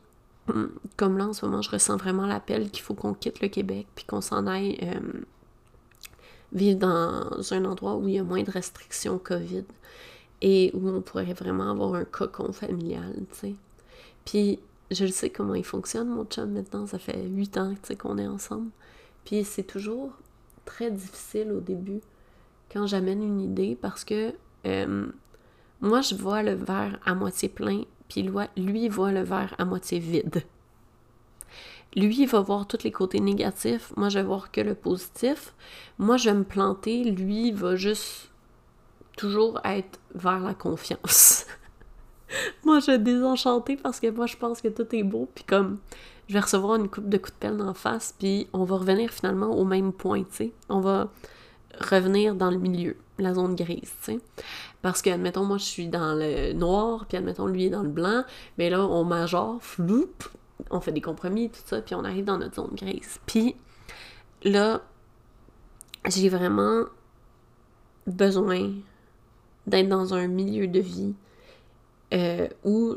comme 0.97 1.17
là, 1.17 1.27
en 1.27 1.33
ce 1.33 1.45
moment, 1.45 1.62
je 1.62 1.71
ressens 1.71 1.97
vraiment 1.97 2.25
l'appel 2.25 2.69
qu'il 2.69 2.83
faut 2.83 2.93
qu'on 2.93 3.13
quitte 3.13 3.41
le 3.41 3.47
Québec, 3.47 3.88
puis 3.95 4.05
qu'on 4.05 4.21
s'en 4.21 4.47
aille 4.47 4.77
euh, 4.83 5.21
vivre 6.54 6.80
dans 6.80 7.54
un 7.54 7.66
endroit 7.66 7.96
où 7.96 8.08
il 8.08 8.16
y 8.16 8.20
a 8.20 8.24
moins 8.24 8.44
de 8.44 8.51
restrictions 8.51 9.20
COVID 9.20 9.66
et 10.42 10.72
où 10.74 10.88
on 10.88 11.01
pourrait 11.01 11.34
vraiment 11.34 11.72
avoir 11.72 11.96
un 11.96 12.06
cocon 12.06 12.51
familial, 12.51 13.13
tu 13.32 13.38
sais. 13.39 13.56
Puis, 14.25 14.60
je 14.92 15.06
le 15.06 15.12
sais 15.12 15.30
comment 15.30 15.56
il 15.56 15.66
fonctionne, 15.66 16.10
mon 16.10 16.25
chum, 16.25 16.51
maintenant. 16.51 16.86
Ça 16.86 17.00
fait 17.00 17.24
huit 17.27 17.58
ans, 17.58 17.72
tu 17.72 17.80
sais, 17.84 17.96
qu'on 17.96 18.18
est 18.18 18.27
ensemble. 18.27 18.70
Puis, 19.25 19.44
c'est 19.44 19.63
toujours 19.63 20.12
très 20.66 20.92
difficile 20.92 21.51
au 21.51 21.62
début 21.62 22.01
quand 22.72 22.88
j'amène 22.88 23.24
une 23.24 23.39
idée 23.39 23.77
parce 23.82 24.04
que 24.04 24.34
euh, 24.66 25.08
moi, 25.82 26.01
je 26.01 26.16
vois 26.16 26.44
le 26.44 26.54
verre 26.54 27.00
à 27.06 27.16
moitié 27.16 27.50
plein, 27.50 27.84
puis 28.10 28.30
lui 28.58 28.89
voit 28.89 29.12
le 29.12 29.24
verre 29.24 29.56
à 29.58 29.66
moitié 29.66 30.00
vide. 30.00 30.44
Lui, 31.98 32.16
il 32.22 32.27
va 32.27 32.42
voir 32.42 32.68
tous 32.68 32.84
les 32.84 32.92
côtés 32.92 33.20
négatifs, 33.20 33.92
moi, 33.98 34.10
je 34.10 34.20
vais 34.20 34.25
voir 34.25 34.51
que 34.51 34.62
le 34.62 34.75
positif. 34.75 35.56
Moi, 35.98 36.18
je 36.18 36.30
vais 36.30 36.36
me 36.36 36.44
planter, 36.44 37.04
lui, 37.04 37.51
va 37.51 37.75
juste 37.75 38.30
toujours 39.18 39.60
être 39.66 40.00
vers 40.13 40.39
la 40.39 40.54
confiance. 40.54 41.48
moi, 42.63 42.80
je 42.82 42.92
vais 42.92 43.00
désenchanter 43.00 43.77
parce 43.77 44.00
que 44.00 44.12
moi, 44.12 44.27
je 44.27 44.38
pense 44.38 44.62
que 44.62 44.68
tout 44.68 44.86
est 44.96 45.01
beau, 45.01 45.27
puis 45.34 45.44
comme 45.44 45.80
je 46.27 46.34
vais 46.34 46.39
recevoir 46.39 46.75
une 46.75 46.88
coupe 46.88 47.10
de 47.10 47.18
coups 47.18 47.34
de 47.34 47.39
pelle 47.39 47.62
en 47.62 47.74
face, 47.74 48.13
puis 48.20 48.48
on 48.54 48.63
va 48.63 48.75
revenir 48.77 49.10
finalement 49.10 49.58
au 49.58 49.66
même 49.66 49.92
point, 49.92 50.22
tu 50.22 50.36
sais. 50.36 50.51
On 50.70 50.82
va 50.82 51.10
revenir 51.80 52.36
dans 52.36 52.51
le 52.51 52.58
milieu, 52.58 52.96
la 53.18 53.34
zone 53.34 53.56
grise, 53.56 53.94
tu 54.04 54.13
sais. 54.13 54.20
Parce 54.84 55.01
que, 55.01 55.10
admettons, 55.10 55.46
moi, 55.46 55.58
je 55.58 55.66
suis 55.66 55.88
dans 55.88 56.13
le 56.13 56.54
noir, 56.54 57.08
puis 57.08 57.18
admettons, 57.18 57.48
lui 57.48 57.66
est 57.66 57.70
dans 57.72 57.82
le 57.82 57.89
blanc, 57.89 58.24
mais 58.60 58.70
là, 58.70 58.86
on 58.86 59.04
majore, 59.04 59.58
floup, 59.62 60.13
on 60.70 60.80
fait 60.80 60.92
des 60.92 61.02
compromis, 61.02 61.50
tout 61.50 61.62
ça, 61.66 61.82
puis 61.82 61.96
on 61.96 62.04
arrive 62.04 62.26
dans 62.26 62.38
notre 62.38 62.56
zone 62.56 62.76
grise. 62.76 63.20
Puis 63.26 63.56
là, 64.44 64.82
j'ai 66.08 66.30
vraiment 66.30 66.86
besoin 68.06 68.74
d'être 69.66 69.90
dans 69.90 70.14
un 70.14 70.28
milieu 70.28 70.68
de 70.68 70.80
vie 70.80 71.14
euh, 72.14 72.48
où 72.63 72.96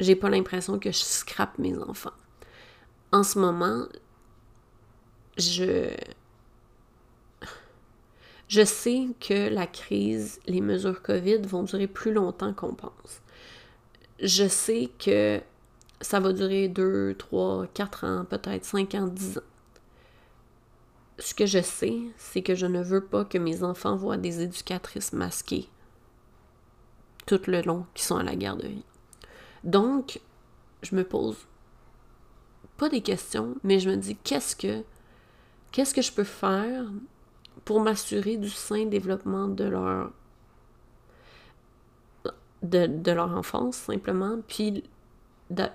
j'ai 0.00 0.16
pas 0.16 0.30
l'impression 0.30 0.78
que 0.78 0.90
je 0.90 0.98
scrape 0.98 1.58
mes 1.58 1.76
enfants. 1.76 2.12
En 3.12 3.22
ce 3.22 3.38
moment, 3.38 3.86
je 5.36 5.90
je 8.48 8.64
sais 8.64 9.08
que 9.20 9.48
la 9.50 9.66
crise, 9.66 10.40
les 10.46 10.62
mesures 10.62 11.02
COVID 11.02 11.42
vont 11.42 11.64
durer 11.64 11.86
plus 11.86 12.12
longtemps 12.12 12.54
qu'on 12.54 12.74
pense. 12.74 13.20
Je 14.20 14.48
sais 14.48 14.88
que 14.98 15.40
ça 16.00 16.20
va 16.20 16.32
durer 16.32 16.68
2, 16.68 17.14
3, 17.18 17.66
4 17.74 18.04
ans, 18.04 18.24
peut-être 18.24 18.64
5 18.64 18.94
ans, 18.94 19.06
10 19.08 19.38
ans. 19.38 19.42
Ce 21.18 21.34
que 21.34 21.46
je 21.46 21.60
sais, 21.60 21.98
c'est 22.16 22.42
que 22.42 22.54
je 22.54 22.66
ne 22.66 22.82
veux 22.82 23.04
pas 23.04 23.24
que 23.24 23.38
mes 23.38 23.64
enfants 23.64 23.96
voient 23.96 24.16
des 24.16 24.42
éducatrices 24.42 25.12
masquées 25.12 25.68
tout 27.26 27.40
le 27.46 27.60
long 27.60 27.84
qui 27.94 28.04
sont 28.04 28.16
à 28.16 28.22
la 28.22 28.36
garderie. 28.36 28.84
Donc, 29.64 30.20
je 30.82 30.94
me 30.94 31.04
pose 31.04 31.36
pas 32.76 32.88
des 32.88 33.02
questions, 33.02 33.56
mais 33.64 33.80
je 33.80 33.90
me 33.90 33.96
dis 33.96 34.16
qu'est-ce 34.16 34.56
que 34.56 34.84
qu'est-ce 35.72 35.92
que 35.92 36.00
je 36.00 36.12
peux 36.12 36.24
faire 36.24 36.84
pour 37.64 37.80
m'assurer 37.80 38.36
du 38.36 38.48
sain 38.48 38.86
développement 38.86 39.48
de 39.48 39.64
leur 39.64 40.12
de, 42.62 43.10
leur 43.12 43.36
enfance 43.36 43.76
simplement, 43.76 44.38
puis 44.48 44.82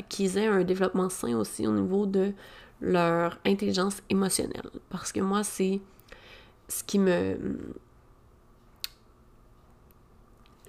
qu'ils 0.09 0.37
aient 0.37 0.47
un 0.47 0.63
développement 0.63 1.09
sain 1.09 1.37
aussi 1.37 1.67
au 1.67 1.71
niveau 1.71 2.05
de 2.05 2.33
leur 2.81 3.39
intelligence 3.45 4.01
émotionnelle. 4.09 4.69
Parce 4.89 5.11
que 5.11 5.21
moi, 5.21 5.43
c'est 5.43 5.79
ce 6.67 6.83
qui 6.83 6.99
me... 6.99 7.37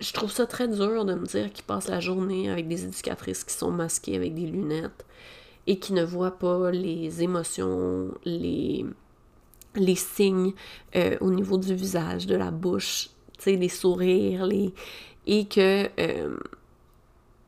Je 0.01 0.13
trouve 0.13 0.31
ça 0.31 0.47
très 0.47 0.69
dur 0.69 1.05
de 1.05 1.15
me 1.15 1.27
dire 1.27 1.53
qu'ils 1.53 1.65
passent 1.65 1.89
la 1.89 2.01
journée 2.01 2.51
avec 2.51 2.67
des 2.69 2.85
éducatrices 2.85 3.45
qui 3.45 3.55
sont 3.55 3.71
masquées 3.71 4.17
avec 4.17 4.35
des 4.35 4.47
lunettes 4.47 5.05
et 5.67 5.79
qui 5.79 5.93
ne 5.93 6.05
voient 6.05 6.39
pas 6.39 6.71
les 6.71 7.23
émotions, 7.23 8.13
les, 8.25 8.85
les 9.77 9.95
signes 9.95 10.53
euh, 10.97 11.17
au 11.21 11.31
niveau 11.31 11.59
du 11.59 11.75
visage, 11.75 12.27
de 12.27 12.37
la 12.37 12.51
bouche, 12.51 13.11
tu 13.39 13.45
sais, 13.45 13.57
les 13.57 13.69
sourires, 13.69 14.47
les... 14.47 14.75
et 15.27 15.47
que 15.47 15.89
euh, 15.99 16.37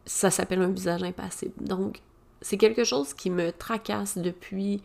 ça 0.06 0.30
s'appelle 0.30 0.62
un 0.62 0.70
visage 0.70 1.02
impassible. 1.02 1.52
Donc, 1.60 2.00
c'est 2.40 2.56
quelque 2.56 2.84
chose 2.84 3.12
qui 3.12 3.30
me 3.30 3.52
tracasse 3.52 4.18
depuis 4.18 4.82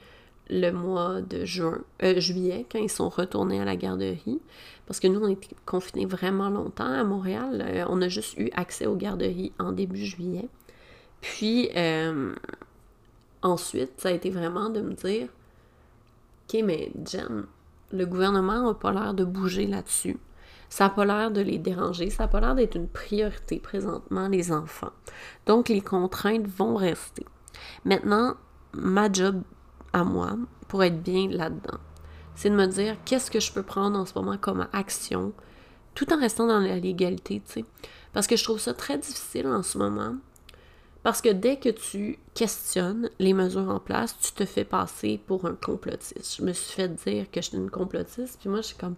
le 0.49 0.71
mois 0.71 1.21
de 1.21 1.45
juin, 1.45 1.81
euh, 2.03 2.19
juillet, 2.19 2.65
quand 2.69 2.79
ils 2.79 2.89
sont 2.89 3.07
retournés 3.07 3.61
à 3.61 3.65
la 3.65 3.75
garderie. 3.75 4.39
Parce 4.85 4.99
que 4.99 5.07
nous, 5.07 5.21
on 5.21 5.29
était 5.29 5.55
confinés 5.65 6.05
vraiment 6.05 6.49
longtemps 6.49 6.91
à 6.91 7.03
Montréal. 7.03 7.85
on 7.89 8.01
a 8.01 8.09
juste 8.09 8.37
eu 8.37 8.49
accès 8.53 8.85
aux 8.85 8.95
garderies 8.95 9.53
en 9.59 9.71
début 9.71 10.03
juillet. 10.03 10.49
Puis, 11.21 11.69
ensuite, 13.41 13.91
ça 13.97 14.09
a 14.09 14.11
été 14.11 14.29
vraiment 14.29 14.69
de 14.69 14.81
me 14.81 14.93
dire 14.93 15.29
OK, 16.53 16.61
mais 16.63 16.91
Jen, 17.05 17.45
le 17.91 18.05
gouvernement 18.05 18.67
n'a 18.67 18.73
pas 18.73 18.91
l'air 18.91 19.13
de 19.13 19.23
bouger 19.23 19.67
là-dessus. 19.67 20.17
Ça 20.71 20.85
n'a 20.85 20.89
pas 20.89 21.03
l'air 21.03 21.31
de 21.31 21.41
les 21.41 21.57
déranger, 21.57 22.09
ça 22.09 22.23
n'a 22.23 22.27
pas 22.29 22.39
l'air 22.39 22.55
d'être 22.55 22.75
une 22.75 22.87
priorité 22.87 23.59
présentement, 23.59 24.29
les 24.29 24.53
enfants. 24.53 24.93
Donc, 25.45 25.67
les 25.67 25.81
contraintes 25.81 26.47
vont 26.47 26.75
rester. 26.75 27.25
Maintenant, 27.83 28.35
ma 28.71 29.11
job 29.11 29.41
à 29.91 30.05
moi, 30.05 30.37
pour 30.69 30.81
être 30.85 31.03
bien 31.03 31.27
là-dedans, 31.29 31.77
c'est 32.35 32.49
de 32.49 32.55
me 32.55 32.67
dire 32.67 32.95
qu'est-ce 33.03 33.29
que 33.29 33.41
je 33.41 33.51
peux 33.51 33.63
prendre 33.63 33.99
en 33.99 34.05
ce 34.05 34.13
moment 34.17 34.37
comme 34.37 34.65
action, 34.71 35.33
tout 35.93 36.13
en 36.13 36.19
restant 36.19 36.47
dans 36.47 36.61
la 36.61 36.77
légalité, 36.77 37.41
tu 37.45 37.51
sais. 37.51 37.65
Parce 38.13 38.25
que 38.25 38.37
je 38.37 38.43
trouve 38.45 38.59
ça 38.59 38.73
très 38.73 38.97
difficile 38.97 39.47
en 39.47 39.63
ce 39.63 39.77
moment 39.77 40.15
parce 41.03 41.21
que 41.21 41.29
dès 41.29 41.57
que 41.57 41.67
tu 41.67 42.17
questionnes 42.33 43.09
les 43.19 43.33
mesures 43.33 43.69
en 43.69 43.79
place, 43.79 44.17
tu 44.19 44.31
te 44.31 44.45
fais 44.45 44.63
passer 44.63 45.19
pour 45.25 45.45
un 45.45 45.55
complotiste. 45.55 46.37
Je 46.37 46.45
me 46.45 46.53
suis 46.53 46.73
fait 46.73 46.89
dire 46.89 47.29
que 47.29 47.41
j'étais 47.41 47.57
une 47.57 47.71
complotiste, 47.71 48.37
puis 48.39 48.49
moi, 48.49 48.61
je 48.61 48.67
suis 48.67 48.77
comme. 48.77 48.95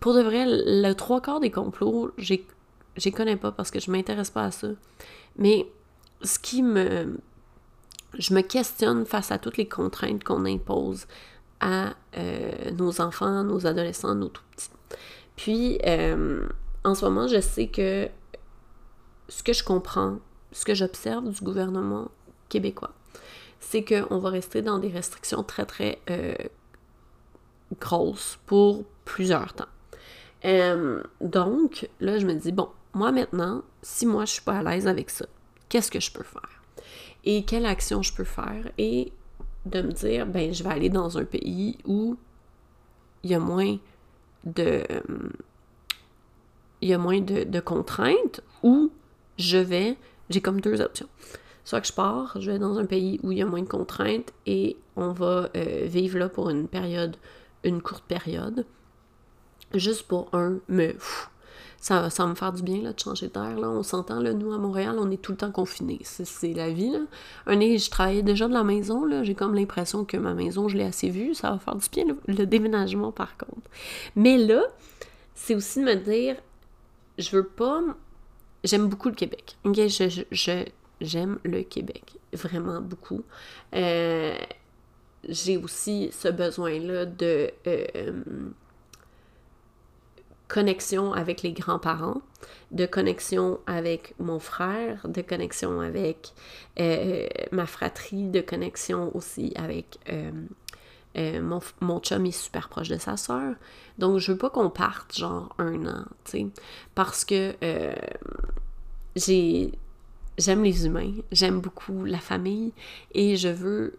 Pour 0.00 0.14
de 0.14 0.22
vrai, 0.22 0.44
le 0.46 0.92
trois 0.94 1.20
quarts 1.20 1.40
des 1.40 1.50
complots, 1.50 2.12
j'ai 2.16 2.46
connais 3.12 3.36
pas 3.36 3.52
parce 3.52 3.70
que 3.70 3.80
je 3.80 3.90
m'intéresse 3.90 4.30
pas 4.30 4.44
à 4.44 4.50
ça. 4.50 4.68
Mais 5.36 5.66
ce 6.22 6.38
qui 6.38 6.62
me. 6.62 7.18
Je 8.16 8.32
me 8.32 8.42
questionne 8.42 9.04
face 9.06 9.32
à 9.32 9.38
toutes 9.38 9.56
les 9.56 9.66
contraintes 9.66 10.22
qu'on 10.22 10.44
impose 10.44 11.06
à 11.58 11.94
euh, 12.16 12.70
nos 12.70 13.00
enfants, 13.00 13.42
nos 13.42 13.66
adolescents, 13.66 14.14
nos 14.14 14.28
tout 14.28 14.42
petits. 14.52 14.70
Puis, 15.34 15.80
euh, 15.84 16.46
en 16.84 16.94
ce 16.94 17.04
moment, 17.04 17.26
je 17.26 17.40
sais 17.40 17.66
que 17.66 18.08
ce 19.28 19.42
que 19.42 19.52
je 19.52 19.64
comprends 19.64 20.18
ce 20.52 20.64
que 20.64 20.74
j'observe 20.74 21.28
du 21.28 21.42
gouvernement 21.42 22.10
québécois, 22.48 22.92
c'est 23.58 23.84
qu'on 23.84 24.18
va 24.18 24.30
rester 24.30 24.62
dans 24.62 24.78
des 24.78 24.88
restrictions 24.88 25.42
très, 25.42 25.66
très 25.66 25.98
euh, 26.10 26.34
grosses 27.80 28.38
pour 28.46 28.84
plusieurs 29.04 29.52
temps. 29.54 29.73
Euh, 30.44 31.02
donc, 31.20 31.88
là, 32.00 32.18
je 32.18 32.26
me 32.26 32.34
dis, 32.34 32.52
bon, 32.52 32.68
moi 32.92 33.12
maintenant, 33.12 33.62
si 33.82 34.06
moi 34.06 34.24
je 34.24 34.32
suis 34.32 34.42
pas 34.42 34.58
à 34.58 34.62
l'aise 34.62 34.86
avec 34.86 35.10
ça, 35.10 35.26
qu'est-ce 35.68 35.90
que 35.90 36.00
je 36.00 36.12
peux 36.12 36.22
faire? 36.22 36.62
Et 37.24 37.44
quelle 37.44 37.66
action 37.66 38.02
je 38.02 38.14
peux 38.14 38.24
faire? 38.24 38.70
Et 38.78 39.12
de 39.66 39.80
me 39.80 39.92
dire, 39.92 40.26
ben, 40.26 40.52
je 40.52 40.62
vais 40.62 40.70
aller 40.70 40.90
dans 40.90 41.16
un 41.18 41.24
pays 41.24 41.78
où 41.84 42.16
il 43.22 43.30
y 43.30 43.34
a 43.34 43.38
moins 43.38 43.78
de. 44.44 44.82
Il 46.80 46.88
y 46.88 46.92
a 46.92 46.98
moins 46.98 47.20
de, 47.20 47.60
contraintes 47.60 48.42
ou 48.62 48.92
je 49.38 49.56
vais. 49.56 49.96
J'ai 50.28 50.42
comme 50.42 50.60
deux 50.60 50.82
options. 50.82 51.08
Soit 51.64 51.80
que 51.80 51.86
je 51.86 51.94
pars, 51.94 52.36
je 52.38 52.50
vais 52.50 52.58
dans 52.58 52.78
un 52.78 52.84
pays 52.84 53.18
où 53.22 53.32
il 53.32 53.38
y 53.38 53.42
a 53.42 53.46
moins 53.46 53.62
de 53.62 53.68
contraintes 53.68 54.32
et 54.44 54.76
on 54.96 55.12
va 55.12 55.48
euh, 55.56 55.86
vivre 55.86 56.18
là 56.18 56.28
pour 56.28 56.50
une 56.50 56.68
période, 56.68 57.16
une 57.62 57.80
courte 57.80 58.04
période, 58.04 58.66
juste 59.78 60.04
pour 60.04 60.28
un 60.32 60.58
me 60.68 60.94
ça, 61.84 62.08
ça 62.08 62.22
va 62.22 62.30
me 62.30 62.34
faire 62.34 62.54
du 62.54 62.62
bien 62.62 62.80
là, 62.80 62.94
de 62.94 62.98
changer 62.98 63.28
d'air. 63.28 63.58
Là. 63.58 63.68
On 63.68 63.82
s'entend, 63.82 64.18
là, 64.18 64.32
nous, 64.32 64.54
à 64.54 64.56
Montréal, 64.56 64.96
on 64.98 65.10
est 65.10 65.20
tout 65.20 65.32
le 65.32 65.36
temps 65.36 65.50
confinés. 65.50 66.00
C'est 66.02 66.54
la 66.54 66.70
vie. 66.70 66.88
Là. 66.88 67.00
Un 67.46 67.56
nez, 67.56 67.76
je 67.76 67.90
travaillais 67.90 68.22
déjà 68.22 68.48
de 68.48 68.54
la 68.54 68.64
maison. 68.64 69.04
Là. 69.04 69.22
J'ai 69.22 69.34
comme 69.34 69.54
l'impression 69.54 70.06
que 70.06 70.16
ma 70.16 70.32
maison, 70.32 70.66
je 70.66 70.78
l'ai 70.78 70.84
assez 70.84 71.10
vue. 71.10 71.34
Ça 71.34 71.50
va 71.50 71.58
faire 71.58 71.76
du 71.76 71.86
bien, 71.90 72.06
le, 72.26 72.46
déménagement, 72.46 73.12
par 73.12 73.36
contre. 73.36 73.68
Mais 74.16 74.38
là, 74.38 74.62
c'est 75.34 75.54
aussi 75.54 75.80
de 75.80 75.84
me 75.84 75.96
dire, 75.96 76.36
je 77.18 77.36
veux 77.36 77.46
pas... 77.46 77.82
J'aime 78.64 78.88
beaucoup 78.88 79.10
le 79.10 79.14
Québec. 79.14 79.58
Je, 79.66 80.22
je, 80.30 80.64
j'aime 81.02 81.38
le 81.44 81.64
Québec. 81.64 82.16
Vraiment 82.32 82.80
beaucoup. 82.80 83.24
Euh, 83.74 84.34
j'ai 85.28 85.58
aussi 85.58 86.08
ce 86.12 86.28
besoin-là 86.28 87.04
de... 87.04 87.50
Euh, 87.66 88.22
connexion 90.48 91.12
avec 91.12 91.42
les 91.42 91.52
grands-parents, 91.52 92.20
de 92.70 92.86
connexion 92.86 93.60
avec 93.66 94.14
mon 94.18 94.38
frère, 94.38 95.06
de 95.08 95.22
connexion 95.22 95.80
avec 95.80 96.32
euh, 96.78 97.26
ma 97.52 97.66
fratrie, 97.66 98.28
de 98.28 98.40
connexion 98.40 99.14
aussi 99.16 99.52
avec 99.56 99.98
euh, 100.10 100.30
euh, 101.16 101.40
mon, 101.40 101.60
mon, 101.80 102.00
chum 102.00 102.26
est 102.26 102.32
super 102.32 102.68
proche 102.68 102.88
de 102.88 102.98
sa 102.98 103.16
soeur. 103.16 103.54
Donc, 103.98 104.18
je 104.18 104.32
veux 104.32 104.38
pas 104.38 104.50
qu'on 104.50 104.70
parte 104.70 105.16
genre 105.16 105.54
un 105.58 105.86
an, 105.86 106.04
tu 106.24 106.30
sais, 106.30 106.46
parce 106.94 107.24
que 107.24 107.54
j'ai 109.16 109.72
j'aime 110.36 110.64
les 110.64 110.86
humains, 110.86 111.12
j'aime 111.30 111.60
beaucoup 111.60 112.04
la 112.04 112.18
famille 112.18 112.72
et 113.12 113.36
je 113.36 113.48
veux 113.48 113.96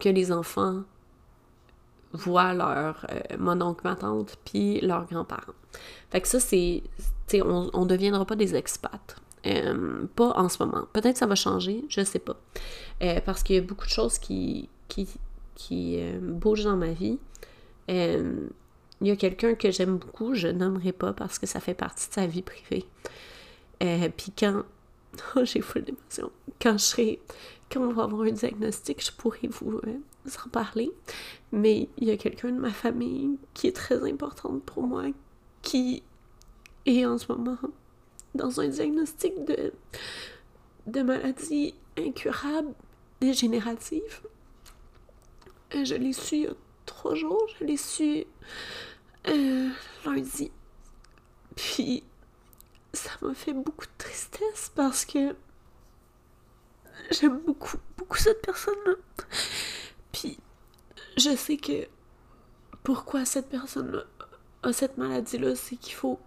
que 0.00 0.10
les 0.10 0.32
enfants 0.32 0.82
voient 2.12 2.54
leur 2.54 3.06
euh, 3.10 3.20
mon 3.38 3.60
oncle, 3.60 3.80
ma 3.84 3.96
tante, 3.96 4.36
puis 4.44 4.80
leurs 4.80 5.06
grands-parents. 5.06 5.54
Fait 6.10 6.20
que 6.20 6.28
ça, 6.28 6.40
c'est. 6.40 6.82
On, 7.34 7.70
on 7.72 7.86
deviendra 7.86 8.26
pas 8.26 8.36
des 8.36 8.54
expats. 8.54 9.16
Euh, 9.46 10.06
pas 10.14 10.32
en 10.36 10.48
ce 10.48 10.62
moment. 10.62 10.86
Peut-être 10.92 11.16
ça 11.16 11.26
va 11.26 11.34
changer, 11.34 11.84
je 11.88 12.04
sais 12.04 12.18
pas. 12.18 12.36
Euh, 13.02 13.20
parce 13.24 13.42
qu'il 13.42 13.56
y 13.56 13.58
a 13.58 13.62
beaucoup 13.62 13.86
de 13.86 13.90
choses 13.90 14.18
qui, 14.18 14.68
qui, 14.88 15.08
qui 15.54 16.00
bougent 16.20 16.64
dans 16.64 16.76
ma 16.76 16.92
vie. 16.92 17.18
il 17.88 18.50
y 19.00 19.10
a 19.10 19.16
quelqu'un 19.16 19.54
que 19.54 19.70
j'aime 19.70 19.96
beaucoup, 19.96 20.34
je 20.34 20.48
nommerai 20.48 20.92
pas 20.92 21.12
parce 21.12 21.38
que 21.38 21.46
ça 21.46 21.58
fait 21.58 21.74
partie 21.74 22.08
de 22.08 22.14
sa 22.14 22.26
vie 22.26 22.42
privée. 22.42 22.84
Puis 23.80 24.32
quand. 24.38 24.62
Oh, 25.36 25.40
j'ai 25.44 25.60
full 25.60 25.84
d'émotion. 25.84 26.30
Quand 26.60 26.78
je 26.78 26.84
serai. 26.84 27.20
Quand 27.70 27.80
on 27.80 27.92
va 27.94 28.02
avoir 28.02 28.22
un 28.22 28.32
diagnostic, 28.32 29.02
je 29.02 29.10
pourrai 29.12 29.48
vous 29.48 29.80
en 30.44 30.48
parler. 30.48 30.90
Mais 31.52 31.88
il 31.98 32.08
y 32.08 32.10
a 32.10 32.16
quelqu'un 32.16 32.50
de 32.50 32.58
ma 32.58 32.70
famille 32.70 33.38
qui 33.54 33.66
est 33.66 33.76
très 33.76 34.08
importante 34.08 34.62
pour 34.62 34.86
moi, 34.86 35.04
qui 35.62 36.02
est 36.86 37.04
en 37.06 37.18
ce 37.18 37.30
moment 37.30 37.58
dans 38.34 38.60
un 38.60 38.68
diagnostic 38.68 39.44
de, 39.44 39.72
de 40.86 41.02
maladie 41.02 41.74
incurable, 41.98 42.72
dégénérative. 43.20 44.22
Euh, 45.74 45.84
je 45.84 45.94
l'ai 45.94 46.12
su 46.12 46.36
il 46.36 46.42
y 46.42 46.46
a 46.46 46.54
trois 46.86 47.14
jours, 47.14 47.46
je 47.58 47.64
l'ai 47.64 47.76
su 47.76 48.24
euh, 49.28 49.68
lundi. 50.04 50.50
Puis 51.56 52.04
ça 52.92 53.10
m'a 53.20 53.34
fait 53.34 53.52
beaucoup 53.52 53.86
de 53.86 53.98
tristesse 53.98 54.70
parce 54.74 55.04
que 55.04 55.34
j'aime 57.10 57.38
beaucoup, 57.38 57.76
beaucoup 57.96 58.18
cette 58.18 58.42
personne-là. 58.42 58.94
Puis 60.12 60.38
je 61.16 61.34
sais 61.36 61.56
que 61.56 61.88
pourquoi 62.82 63.24
cette 63.24 63.48
personne 63.48 64.04
a 64.62 64.72
cette 64.72 64.98
maladie-là, 64.98 65.54
c'est 65.54 65.76
qu'il 65.76 65.94
faut 65.94 66.18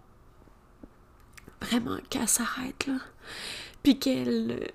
vraiment 1.60 1.98
qu'elle 2.10 2.28
s'arrête, 2.28 2.86
là. 2.86 2.98
Puis 3.82 3.98
qu'elle 3.98 4.58
euh, 4.62 4.66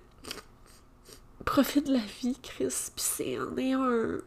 profite 1.45 1.87
de 1.87 1.93
la 1.93 1.99
vie, 2.21 2.37
Chris. 2.41 2.91
Puis 2.95 3.05
c'est 3.05 3.39
en 3.39 3.57
ayant 3.57 3.83
un, 3.83 4.19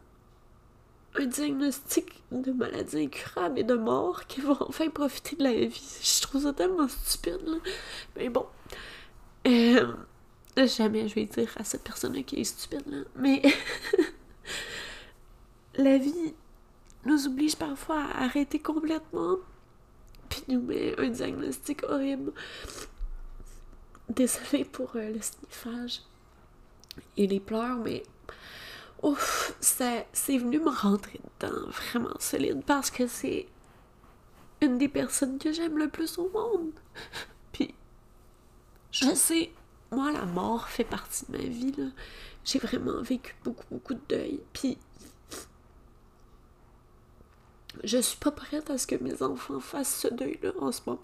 un 1.15 1.25
diagnostic 1.25 2.23
de 2.31 2.51
maladie 2.51 3.03
incurable 3.03 3.59
et 3.59 3.63
de 3.63 3.75
mort 3.75 4.25
qu'elle 4.27 4.45
va 4.45 4.57
enfin 4.61 4.89
profiter 4.89 5.35
de 5.35 5.43
la 5.43 5.53
vie. 5.53 5.99
Je 6.01 6.21
trouve 6.21 6.43
ça 6.43 6.53
tellement 6.53 6.87
stupide, 6.87 7.41
là. 7.45 7.57
Mais 8.15 8.29
bon. 8.29 8.45
Euh, 9.47 9.93
jamais 10.57 11.07
je 11.07 11.15
vais 11.15 11.25
dire 11.25 11.53
à 11.57 11.63
cette 11.63 11.83
personne-là 11.83 12.23
qui 12.23 12.39
est 12.39 12.43
stupide, 12.43 12.83
là. 12.87 13.03
Mais. 13.15 13.41
la 15.77 15.97
vie 15.97 16.33
nous 17.05 17.27
oblige 17.27 17.55
parfois 17.55 18.03
à 18.03 18.23
arrêter 18.23 18.59
complètement, 18.59 19.37
puis 20.29 20.43
nous 20.47 20.61
met 20.61 20.99
un 20.99 21.09
diagnostic 21.09 21.83
horrible. 21.83 22.33
Désolée 24.09 24.65
pour 24.65 24.95
euh, 24.95 25.11
le 25.11 25.21
sniffage 25.21 26.01
et 27.17 27.27
les 27.27 27.39
pleurs, 27.39 27.77
mais 27.77 28.03
ouf, 29.01 29.55
c'est 29.59 30.05
venu 30.37 30.59
me 30.59 30.69
rentrer 30.69 31.19
dedans 31.39 31.69
vraiment 31.69 32.19
solide 32.19 32.63
parce 32.65 32.91
que 32.91 33.07
c'est 33.07 33.47
une 34.61 34.77
des 34.77 34.87
personnes 34.87 35.37
que 35.37 35.51
j'aime 35.51 35.77
le 35.77 35.89
plus 35.89 36.17
au 36.17 36.29
monde. 36.29 36.71
Puis, 37.51 37.73
je 38.91 39.13
sais, 39.13 39.51
moi, 39.91 40.11
la 40.11 40.25
mort 40.25 40.67
fait 40.67 40.83
partie 40.83 41.25
de 41.27 41.37
ma 41.37 41.43
vie, 41.43 41.71
là. 41.77 41.85
J'ai 42.43 42.59
vraiment 42.59 43.01
vécu 43.01 43.35
beaucoup, 43.43 43.65
beaucoup 43.71 43.95
de 43.95 44.01
deuil. 44.07 44.39
Puis, 44.53 44.77
je 47.83 47.97
suis 47.97 48.17
pas 48.17 48.31
prête 48.31 48.69
à 48.69 48.77
ce 48.77 48.87
que 48.87 48.95
mes 48.95 49.21
enfants 49.21 49.59
fassent 49.59 49.95
ce 50.01 50.07
deuil-là 50.07 50.51
en 50.59 50.71
ce 50.71 50.81
moment. 50.85 51.01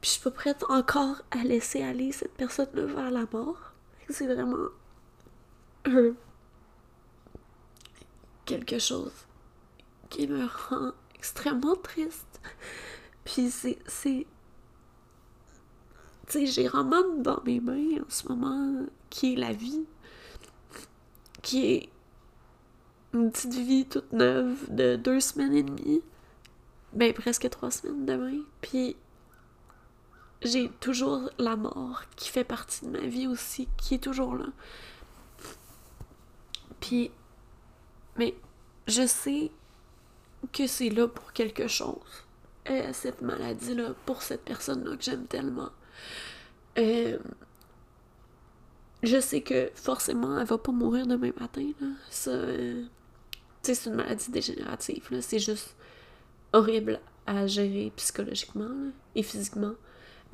Puis 0.00 0.02
je 0.02 0.08
suis 0.10 0.22
pas 0.22 0.30
prête 0.30 0.64
encore 0.68 1.22
à 1.30 1.38
laisser 1.44 1.82
aller 1.82 2.12
cette 2.12 2.34
personne-là 2.34 2.84
vers 2.84 3.10
la 3.10 3.26
mort. 3.32 3.72
C'est 4.10 4.26
vraiment 4.26 4.68
quelque 8.44 8.78
chose 8.78 9.12
qui 10.10 10.28
me 10.28 10.46
rend 10.46 10.92
extrêmement 11.14 11.76
triste. 11.76 12.40
Puis 13.24 13.50
c'est. 13.50 13.78
c'est 13.86 14.26
tu 16.26 16.32
sais, 16.32 16.46
j'ai 16.46 16.68
vraiment 16.68 17.02
dans 17.18 17.42
mes 17.44 17.60
mains 17.60 18.00
en 18.00 18.08
ce 18.08 18.28
moment 18.28 18.86
qui 19.10 19.34
est 19.34 19.36
la 19.36 19.52
vie, 19.52 19.84
qui 21.42 21.66
est 21.66 21.88
une 23.14 23.30
petite 23.30 23.54
vie 23.54 23.86
toute 23.86 24.12
neuve 24.12 24.66
de 24.70 24.96
deux 24.96 25.20
semaines 25.20 25.54
et 25.54 25.62
demie. 25.62 26.02
Ben, 26.92 27.12
presque 27.12 27.48
trois 27.48 27.70
semaines 27.70 28.04
demain. 28.04 28.40
Puis, 28.60 28.96
j'ai 30.42 30.68
toujours 30.80 31.30
la 31.38 31.56
mort 31.56 32.02
qui 32.16 32.28
fait 32.28 32.44
partie 32.44 32.84
de 32.84 32.90
ma 32.90 33.06
vie 33.06 33.26
aussi, 33.26 33.68
qui 33.78 33.94
est 33.94 34.02
toujours 34.02 34.36
là. 34.36 34.46
Puis, 36.80 37.10
mais 38.16 38.34
je 38.86 39.06
sais 39.06 39.50
que 40.52 40.66
c'est 40.66 40.90
là 40.90 41.08
pour 41.08 41.32
quelque 41.32 41.66
chose. 41.68 42.24
Euh, 42.68 42.90
cette 42.92 43.22
maladie-là, 43.22 43.94
pour 44.06 44.22
cette 44.22 44.42
personne-là 44.42 44.96
que 44.96 45.02
j'aime 45.02 45.26
tellement. 45.26 45.70
Euh, 46.78 47.18
je 49.02 49.20
sais 49.20 49.42
que 49.42 49.70
forcément, 49.74 50.38
elle 50.38 50.46
va 50.46 50.58
pas 50.58 50.72
mourir 50.72 51.06
demain 51.06 51.32
matin. 51.38 51.70
Là. 51.80 51.88
Ça, 52.10 52.30
euh, 52.30 52.84
c'est 53.64 53.88
une 53.88 53.96
maladie 53.96 54.30
dégénérative. 54.30 55.08
C'est 55.20 55.38
juste 55.38 55.74
horrible 56.52 57.00
à 57.26 57.46
gérer 57.46 57.92
psychologiquement 57.96 58.70
et 59.14 59.22
physiquement. 59.22 59.74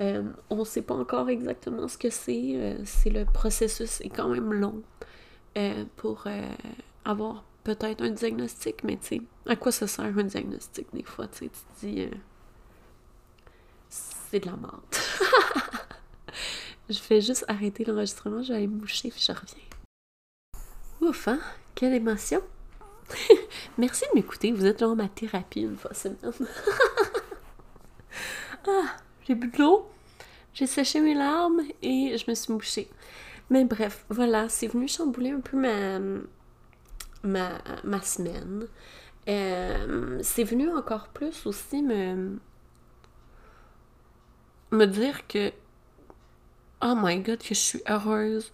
Euh, 0.00 0.22
on 0.48 0.56
ne 0.56 0.64
sait 0.64 0.82
pas 0.82 0.94
encore 0.94 1.28
exactement 1.28 1.86
ce 1.88 1.98
que 1.98 2.10
c'est. 2.10 2.52
Euh, 2.54 2.78
c'est 2.84 3.10
le 3.10 3.24
processus 3.24 4.00
est 4.00 4.08
quand 4.08 4.28
même 4.28 4.52
long 4.52 4.82
euh, 5.58 5.84
pour 5.96 6.24
avoir 7.04 7.44
peut-être 7.64 8.02
un 8.02 8.10
diagnostic, 8.10 8.82
mais 8.82 8.96
tu 8.96 9.06
sais, 9.06 9.22
à 9.46 9.56
quoi 9.56 9.72
ça 9.72 9.86
sert 9.86 10.04
un 10.04 10.24
diagnostic 10.24 10.86
des 10.94 11.02
fois? 11.02 11.28
Tu 11.28 11.50
te 11.50 11.56
dis, 11.80 12.08
c'est 13.88 14.40
de 14.40 14.46
la 14.46 14.56
merde. 14.56 14.80
je 16.88 17.00
vais 17.08 17.20
juste 17.20 17.44
arrêter 17.48 17.84
l'enregistrement, 17.84 18.42
je 18.42 18.48
vais 18.48 18.58
aller 18.58 18.66
me 18.66 18.80
moucher 18.80 19.10
puis 19.10 19.20
je 19.20 19.32
reviens. 19.32 19.64
Ouf, 21.02 21.28
hein? 21.28 21.40
Quelle 21.74 21.94
émotion! 21.94 22.40
Merci 23.78 24.04
de 24.10 24.18
m'écouter. 24.18 24.52
Vous 24.52 24.66
êtes 24.66 24.80
genre 24.80 24.96
ma 24.96 25.08
thérapie 25.08 25.62
une 25.62 25.76
fois 25.76 25.94
semaine. 25.94 26.18
ah, 28.68 28.96
j'ai 29.26 29.34
bu 29.34 29.48
de 29.48 29.58
l'eau, 29.58 29.88
j'ai 30.54 30.66
séché 30.66 31.00
mes 31.00 31.14
larmes 31.14 31.62
et 31.82 32.16
je 32.16 32.30
me 32.30 32.34
suis 32.34 32.52
mouchée. 32.52 32.88
Mais 33.50 33.64
bref, 33.64 34.04
voilà, 34.08 34.48
c'est 34.48 34.68
venu 34.68 34.86
chambouler 34.86 35.30
un 35.30 35.40
peu 35.40 35.56
ma, 35.56 35.98
ma, 37.22 37.58
ma 37.84 38.00
semaine. 38.00 38.66
Euh, 39.28 40.18
c'est 40.22 40.44
venu 40.44 40.70
encore 40.70 41.08
plus 41.08 41.46
aussi 41.46 41.82
me, 41.82 42.38
me 44.70 44.86
dire 44.86 45.26
que, 45.26 45.52
oh 46.82 46.94
my 46.96 47.18
god, 47.20 47.38
que 47.38 47.48
je 47.48 47.54
suis 47.54 47.82
heureuse 47.88 48.52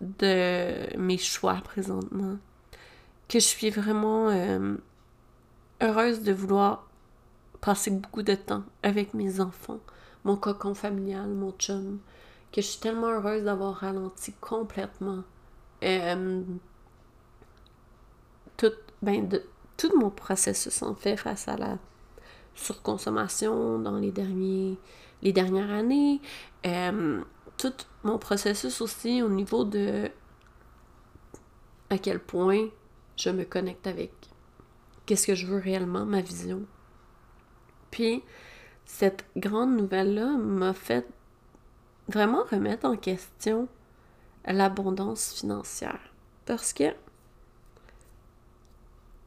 de 0.00 0.96
mes 0.96 1.18
choix 1.18 1.56
présentement. 1.64 2.38
Que 3.28 3.40
je 3.40 3.44
suis 3.44 3.70
vraiment 3.70 4.28
euh, 4.28 4.76
heureuse 5.80 6.22
de 6.22 6.32
vouloir 6.32 6.88
passer 7.60 7.90
beaucoup 7.90 8.22
de 8.22 8.34
temps 8.34 8.62
avec 8.82 9.14
mes 9.14 9.40
enfants, 9.40 9.80
mon 10.24 10.36
cocon 10.36 10.74
familial, 10.74 11.28
mon 11.28 11.52
chum. 11.52 11.98
Que 12.52 12.60
je 12.60 12.66
suis 12.66 12.80
tellement 12.80 13.08
heureuse 13.08 13.44
d'avoir 13.44 13.74
ralenti 13.74 14.32
complètement 14.40 15.24
euh, 15.82 16.42
tout, 18.56 18.72
ben 19.02 19.28
de, 19.28 19.42
tout 19.76 19.96
mon 19.98 20.10
processus 20.10 20.82
en 20.82 20.94
fait 20.94 21.16
face 21.16 21.48
à 21.48 21.56
la 21.56 21.78
surconsommation 22.54 23.78
dans 23.78 23.98
les, 23.98 24.10
derniers, 24.10 24.78
les 25.22 25.32
dernières 25.32 25.70
années. 25.70 26.20
Euh, 26.66 27.20
tout 27.58 27.74
mon 28.04 28.18
processus 28.18 28.80
aussi 28.80 29.22
au 29.22 29.28
niveau 29.28 29.64
de 29.64 30.10
à 31.90 31.98
quel 31.98 32.18
point 32.18 32.68
je 33.16 33.30
me 33.30 33.44
connecte 33.44 33.86
avec 33.86 34.12
qu'est-ce 35.06 35.26
que 35.26 35.34
je 35.34 35.46
veux 35.46 35.58
réellement, 35.58 36.04
ma 36.04 36.20
vision. 36.20 36.62
Puis, 37.90 38.22
cette 38.84 39.24
grande 39.36 39.76
nouvelle-là 39.76 40.36
m'a 40.36 40.74
fait 40.74 41.06
vraiment 42.08 42.44
remettre 42.50 42.86
en 42.86 42.96
question 42.96 43.68
l'abondance 44.46 45.32
financière. 45.32 46.00
Parce 46.44 46.72
que 46.72 46.94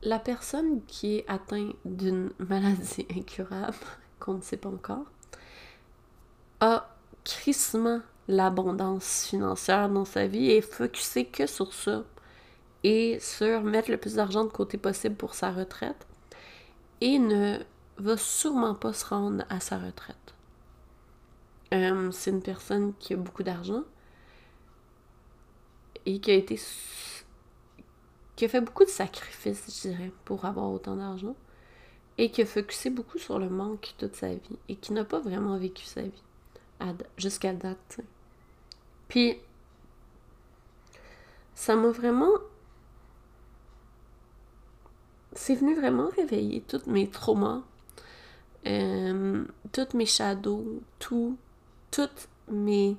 la 0.01 0.19
personne 0.19 0.81
qui 0.85 1.17
est 1.17 1.25
atteinte 1.27 1.75
d'une 1.83 2.31
maladie 2.39 3.05
incurable, 3.15 3.75
qu'on 4.19 4.35
ne 4.35 4.41
sait 4.41 4.57
pas 4.57 4.69
encore, 4.69 5.05
a 6.61 6.95
crissement 7.23 8.01
l'abondance 8.27 9.25
financière 9.25 9.89
dans 9.89 10.05
sa 10.05 10.27
vie 10.27 10.51
et 10.51 10.57
est 10.57 11.31
que 11.31 11.47
sur 11.47 11.73
ça 11.73 12.03
et 12.83 13.19
sur 13.19 13.61
mettre 13.61 13.91
le 13.91 13.97
plus 13.97 14.15
d'argent 14.15 14.45
de 14.45 14.49
côté 14.49 14.77
possible 14.77 15.15
pour 15.15 15.35
sa 15.35 15.51
retraite 15.51 16.07
et 17.01 17.19
ne 17.19 17.59
va 17.97 18.17
sûrement 18.17 18.75
pas 18.75 18.93
se 18.93 19.05
rendre 19.05 19.43
à 19.49 19.59
sa 19.59 19.77
retraite. 19.77 20.33
Euh, 21.73 22.09
c'est 22.11 22.31
une 22.31 22.41
personne 22.41 22.93
qui 22.99 23.13
a 23.13 23.17
beaucoup 23.17 23.43
d'argent 23.43 23.83
et 26.05 26.19
qui 26.19 26.31
a 26.31 26.33
été 26.33 26.59
qui 28.35 28.45
a 28.45 28.47
fait 28.47 28.61
beaucoup 28.61 28.85
de 28.85 28.89
sacrifices, 28.89 29.65
je 29.83 29.89
dirais, 29.89 30.11
pour 30.23 30.45
avoir 30.45 30.71
autant 30.71 30.95
d'argent 30.95 31.35
et 32.17 32.31
qui 32.31 32.41
a 32.41 32.45
focusé 32.45 32.89
beaucoup 32.89 33.17
sur 33.17 33.37
le 33.37 33.49
manque 33.49 33.93
toute 33.97 34.15
sa 34.15 34.29
vie 34.29 34.59
et 34.69 34.75
qui 34.75 34.93
n'a 34.93 35.03
pas 35.03 35.19
vraiment 35.19 35.57
vécu 35.57 35.83
sa 35.83 36.01
vie 36.01 36.23
jusqu'à 37.17 37.53
date. 37.53 37.99
Puis 39.09 39.37
ça 41.53 41.75
m'a 41.75 41.89
vraiment 41.89 42.31
c'est 45.39 45.55
venu 45.55 45.73
vraiment 45.73 46.09
réveiller 46.17 46.61
tous 46.67 46.85
mes 46.85 47.07
traumas, 47.07 47.61
euh, 48.67 49.45
toutes 49.71 49.93
mes 49.93 50.05
shadows, 50.05 50.81
tout, 50.99 51.37
toutes 51.91 52.27
mes 52.51 52.97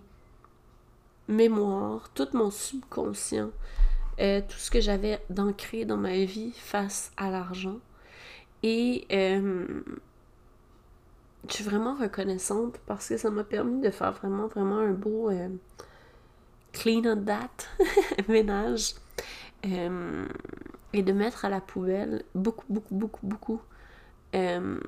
mémoires, 1.29 2.09
tout 2.15 2.29
mon 2.33 2.51
subconscient, 2.51 3.51
euh, 4.21 4.41
tout 4.41 4.57
ce 4.57 4.71
que 4.71 4.81
j'avais 4.81 5.23
d'ancré 5.29 5.85
dans 5.85 5.99
ma 5.99 6.25
vie 6.25 6.53
face 6.57 7.13
à 7.19 7.31
l'argent. 7.31 7.77
Et 8.63 9.07
euh, 9.13 9.83
je 11.47 11.53
suis 11.53 11.65
vraiment 11.65 11.95
reconnaissante 11.95 12.79
parce 12.87 13.11
que 13.11 13.19
ça 13.19 13.29
m'a 13.29 13.45
permis 13.45 13.83
de 13.83 13.91
faire 13.91 14.13
vraiment, 14.13 14.47
vraiment 14.47 14.79
un 14.79 14.93
beau 14.93 15.31
clean 16.73 17.03
on 17.05 17.23
that 17.23 17.69
ménage 18.29 18.95
et 20.93 21.03
de 21.03 21.13
mettre 21.13 21.45
à 21.45 21.49
la 21.49 21.61
poubelle 21.61 22.25
beaucoup, 22.35 22.67
beaucoup, 22.69 22.95
beaucoup, 22.95 23.27
beaucoup 23.27 23.61
euh, 24.35 24.79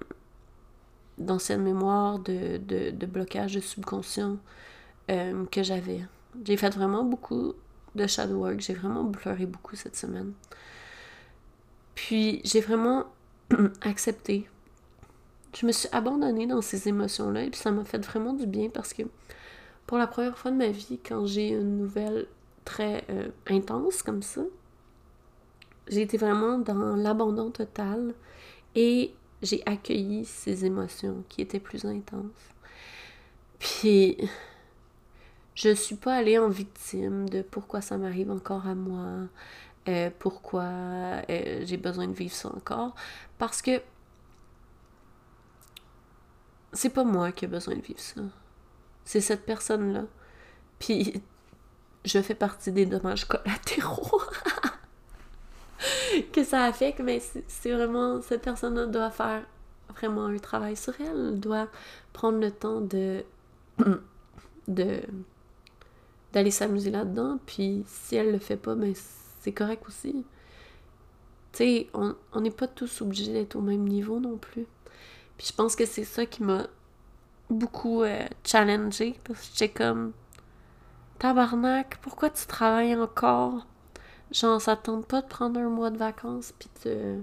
d'anciennes 1.18 1.62
mémoires, 1.62 2.18
de, 2.18 2.58
de, 2.58 2.90
de 2.90 3.06
blocage 3.06 3.54
de 3.54 3.60
subconscient 3.60 4.38
euh, 5.10 5.44
que 5.46 5.62
j'avais. 5.62 6.00
J'ai 6.44 6.56
fait 6.56 6.70
vraiment 6.70 7.04
beaucoup 7.04 7.54
de 7.94 8.06
shadow 8.06 8.36
work, 8.36 8.60
j'ai 8.60 8.74
vraiment 8.74 9.04
pleuré 9.10 9.46
beaucoup 9.46 9.76
cette 9.76 9.96
semaine. 9.96 10.32
Puis 11.94 12.40
j'ai 12.44 12.60
vraiment 12.60 13.06
accepté. 13.82 14.48
Je 15.54 15.66
me 15.66 15.72
suis 15.72 15.88
abandonnée 15.92 16.46
dans 16.46 16.62
ces 16.62 16.88
émotions-là 16.88 17.42
et 17.42 17.50
puis 17.50 17.60
ça 17.60 17.70
m'a 17.70 17.84
fait 17.84 18.04
vraiment 18.04 18.32
du 18.32 18.46
bien 18.46 18.70
parce 18.70 18.94
que 18.94 19.02
pour 19.86 19.98
la 19.98 20.06
première 20.06 20.38
fois 20.38 20.50
de 20.50 20.56
ma 20.56 20.68
vie, 20.68 20.98
quand 21.06 21.26
j'ai 21.26 21.48
une 21.48 21.76
nouvelle 21.76 22.26
très 22.64 23.04
euh, 23.10 23.28
intense 23.48 24.02
comme 24.02 24.22
ça, 24.22 24.40
j'ai 25.92 26.02
été 26.02 26.16
vraiment 26.16 26.58
dans 26.58 26.96
l'abandon 26.96 27.50
total 27.50 28.14
et 28.74 29.14
j'ai 29.42 29.62
accueilli 29.66 30.24
ces 30.24 30.64
émotions 30.64 31.24
qui 31.28 31.42
étaient 31.42 31.60
plus 31.60 31.84
intenses. 31.84 32.54
Puis, 33.58 34.16
je 35.54 35.74
suis 35.74 35.96
pas 35.96 36.14
allée 36.14 36.38
en 36.38 36.48
victime 36.48 37.28
de 37.28 37.42
pourquoi 37.42 37.82
ça 37.82 37.98
m'arrive 37.98 38.30
encore 38.30 38.66
à 38.66 38.74
moi, 38.74 39.28
euh, 39.88 40.10
pourquoi 40.18 40.62
euh, 40.62 41.62
j'ai 41.64 41.76
besoin 41.76 42.08
de 42.08 42.14
vivre 42.14 42.34
ça 42.34 42.48
encore, 42.48 42.94
parce 43.38 43.60
que 43.60 43.82
c'est 46.72 46.90
pas 46.90 47.04
moi 47.04 47.32
qui 47.32 47.44
ai 47.44 47.48
besoin 47.48 47.76
de 47.76 47.82
vivre 47.82 48.00
ça. 48.00 48.22
C'est 49.04 49.20
cette 49.20 49.44
personne-là. 49.44 50.04
Puis, 50.78 51.22
je 52.04 52.20
fais 52.22 52.34
partie 52.34 52.72
des 52.72 52.86
dommages 52.86 53.26
collatéraux. 53.26 54.22
que 56.32 56.44
ça 56.44 56.64
affecte, 56.64 57.00
mais 57.00 57.20
c'est 57.48 57.72
vraiment, 57.72 58.20
cette 58.22 58.42
personne-là 58.42 58.86
doit 58.86 59.10
faire 59.10 59.44
vraiment 59.90 60.26
un 60.26 60.38
travail 60.38 60.76
sur 60.76 60.94
elle, 61.00 61.38
doit 61.38 61.68
prendre 62.12 62.38
le 62.38 62.50
temps 62.50 62.80
de, 62.80 63.24
de 64.68 65.00
d'aller 66.32 66.50
s'amuser 66.50 66.90
là-dedans, 66.90 67.38
puis 67.44 67.84
si 67.86 68.16
elle 68.16 68.32
le 68.32 68.38
fait 68.38 68.56
pas, 68.56 68.74
ben 68.74 68.94
c'est 69.40 69.52
correct 69.52 69.84
aussi. 69.86 70.24
Tu 71.52 71.58
sais, 71.58 71.88
on 71.92 72.40
n'est 72.40 72.50
pas 72.50 72.66
tous 72.66 73.02
obligés 73.02 73.34
d'être 73.34 73.54
au 73.56 73.60
même 73.60 73.86
niveau 73.86 74.18
non 74.18 74.38
plus. 74.38 74.66
Puis 75.36 75.48
je 75.48 75.52
pense 75.52 75.76
que 75.76 75.84
c'est 75.84 76.04
ça 76.04 76.24
qui 76.24 76.42
m'a 76.42 76.68
beaucoup 77.50 78.02
euh, 78.02 78.26
challengé, 78.44 79.14
parce 79.24 79.40
que 79.40 79.46
j'étais 79.52 79.68
comme, 79.68 80.12
tabarnak, 81.18 81.98
pourquoi 82.00 82.30
tu 82.30 82.46
travailles 82.46 82.96
encore? 82.96 83.66
Genre, 84.32 84.60
ça 84.60 84.76
tente 84.76 85.06
pas 85.06 85.20
de 85.20 85.26
prendre 85.26 85.60
un 85.60 85.68
mois 85.68 85.90
de 85.90 85.98
vacances 85.98 86.52
puis 86.58 86.70
de, 86.86 87.22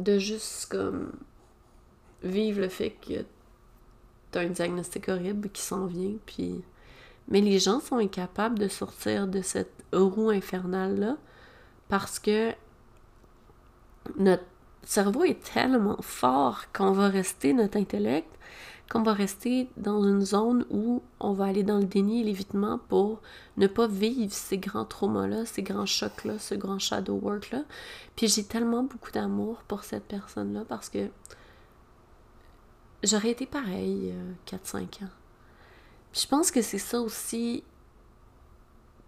de 0.00 0.18
juste 0.18 0.66
comme 0.70 1.12
vivre 2.22 2.60
le 2.60 2.68
fait 2.68 2.90
que 2.90 3.24
t'as 4.30 4.42
un 4.42 4.50
diagnostic 4.50 5.08
horrible 5.08 5.48
qui 5.50 5.62
s'en 5.62 5.86
vient 5.86 6.14
puis 6.26 6.62
mais 7.28 7.40
les 7.40 7.58
gens 7.58 7.80
sont 7.80 7.96
incapables 7.96 8.58
de 8.58 8.68
sortir 8.68 9.28
de 9.28 9.40
cette 9.40 9.84
roue 9.92 10.30
infernale 10.30 10.98
là 10.98 11.16
parce 11.88 12.18
que 12.18 12.52
notre 14.16 14.44
cerveau 14.82 15.24
est 15.24 15.42
tellement 15.42 16.00
fort 16.02 16.72
qu'on 16.72 16.92
va 16.92 17.08
rester 17.08 17.52
notre 17.52 17.78
intellect 17.78 18.28
qu'on 18.90 19.02
va 19.02 19.12
rester 19.12 19.68
dans 19.76 20.02
une 20.02 20.22
zone 20.22 20.64
où 20.70 21.02
on 21.20 21.32
va 21.32 21.46
aller 21.46 21.62
dans 21.62 21.78
le 21.78 21.84
déni 21.84 22.22
et 22.22 22.24
l'évitement 22.24 22.78
pour 22.88 23.20
ne 23.58 23.66
pas 23.66 23.86
vivre 23.86 24.32
ces 24.32 24.56
grands 24.56 24.86
traumas-là, 24.86 25.44
ces 25.44 25.62
grands 25.62 25.86
chocs-là, 25.86 26.38
ce 26.38 26.54
grand 26.54 26.78
shadow 26.78 27.14
work-là. 27.14 27.64
Puis 28.16 28.28
j'ai 28.28 28.44
tellement 28.44 28.84
beaucoup 28.84 29.10
d'amour 29.10 29.62
pour 29.68 29.84
cette 29.84 30.04
personne-là 30.04 30.64
parce 30.66 30.88
que 30.88 31.10
j'aurais 33.02 33.30
été 33.30 33.44
pareil 33.44 34.14
4-5 34.46 35.04
ans. 35.04 35.10
Puis 36.12 36.22
je 36.22 36.28
pense 36.28 36.50
que 36.50 36.62
c'est 36.62 36.78
ça 36.78 37.00
aussi 37.00 37.62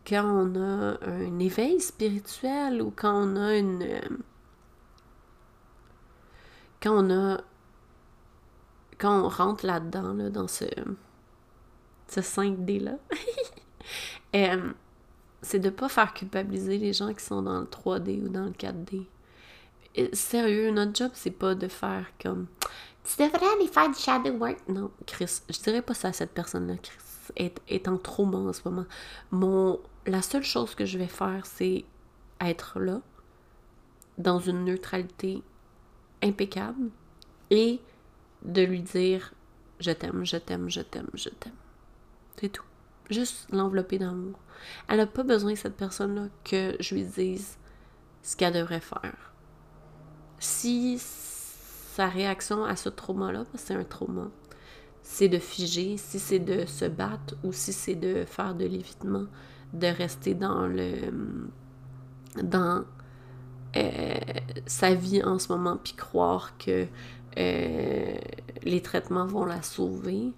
quand 0.07 0.25
on 0.25 0.57
a 0.57 0.99
un 1.07 1.39
éveil 1.39 1.81
spirituel 1.81 2.83
ou 2.83 2.93
quand 2.95 3.15
on 3.15 3.37
a 3.37 3.57
une... 3.57 3.83
Euh, 3.83 4.01
quand 6.83 7.05
on 7.05 7.11
a 7.11 7.41
quand 9.01 9.25
on 9.25 9.29
rentre 9.29 9.67
là-dedans, 9.67 10.13
là, 10.13 10.31
dans 10.31 10.47
ce, 10.47 10.67
ce 12.09 12.21
5D-là, 12.21 12.99
euh, 14.37 14.73
c'est 15.43 15.59
de 15.59 15.71
pas 15.71 15.89
faire 15.89 16.13
culpabiliser 16.13 16.79
les 16.79 16.93
gens 16.93 17.13
qui 17.15 17.25
sont 17.25 17.43
dans 17.43 17.61
le 17.61 17.67
3D 17.67 18.23
ou 18.23 18.29
dans 18.29 18.45
le 18.45 18.51
4D. 18.51 19.07
sérieux, 20.13 20.71
notre 20.71 20.95
job, 20.95 21.11
c'est 21.15 21.31
pas 21.31 21.55
de 21.55 21.67
faire 21.67 22.07
comme 22.23 22.47
Tu 23.05 23.23
devrais 23.23 23.47
aller 23.57 23.69
faire 23.69 23.89
du 23.89 23.99
shadow 23.99 24.33
work. 24.33 24.59
Non, 24.69 24.91
Chris, 25.07 25.41
je 25.49 25.59
dirais 25.61 25.83
pas 25.83 25.95
ça 25.95 26.09
à 26.09 26.13
cette 26.13 26.33
personne-là. 26.33 26.77
Chris 26.77 27.33
est, 27.37 27.59
est 27.69 27.89
en 27.89 27.95
en 27.95 28.53
ce 28.53 28.61
moment. 28.67 28.87
Mon, 29.31 29.81
la 30.07 30.21
seule 30.21 30.45
chose 30.45 30.75
que 30.75 30.85
je 30.85 30.99
vais 30.99 31.07
faire, 31.07 31.47
c'est 31.47 31.85
être 32.39 32.79
là, 32.79 33.01
dans 34.19 34.39
une 34.39 34.67
neutralité 34.67 35.43
impeccable 36.23 36.91
et 37.51 37.81
de 38.43 38.63
lui 38.63 38.83
dire 38.83 39.33
je 39.81 39.91
t'aime, 39.91 40.25
je 40.25 40.37
t'aime, 40.37 40.69
je 40.69 40.81
t'aime, 40.81 41.09
je 41.15 41.29
t'aime. 41.31 41.53
C'est 42.39 42.51
tout. 42.51 42.65
Juste 43.09 43.51
l'envelopper 43.51 43.99
d'amour. 43.99 44.39
Elle 44.89 44.99
n'a 44.99 45.07
pas 45.07 45.23
besoin, 45.23 45.57
cette 45.57 45.77
personne-là, 45.77 46.29
que 46.45 46.77
je 46.81 46.95
lui 46.95 47.05
dise 47.05 47.59
ce 48.23 48.37
qu'elle 48.37 48.55
devrait 48.55 48.81
faire. 48.81 49.33
Si 50.39 50.99
sa 50.99 52.09
réaction 52.09 52.65
à 52.65 52.77
ce 52.77 52.89
trauma-là, 52.89 53.47
c'est 53.55 53.75
un 53.75 53.85
trauma, 53.85 54.31
c'est 55.03 55.29
de 55.29 55.39
figer, 55.39 55.97
si 55.97 56.19
c'est 56.19 56.39
de 56.39 56.67
se 56.67 56.85
battre 56.85 57.35
ou 57.43 57.53
si 57.53 57.73
c'est 57.73 57.95
de 57.95 58.25
faire 58.25 58.55
de 58.55 58.65
l'évitement, 58.65 59.27
de 59.73 59.87
rester 59.87 60.35
dans 60.35 60.67
le 60.67 61.13
dans 62.43 62.85
euh, 63.77 64.15
sa 64.67 64.95
vie 64.95 65.23
en 65.23 65.39
ce 65.39 65.53
moment 65.53 65.77
puis 65.83 65.95
croire 65.95 66.57
que 66.59 66.87
euh, 67.39 68.19
les 68.63 68.83
traitements 68.83 69.27
vont 69.27 69.45
la 69.45 69.63
sauver, 69.63 70.33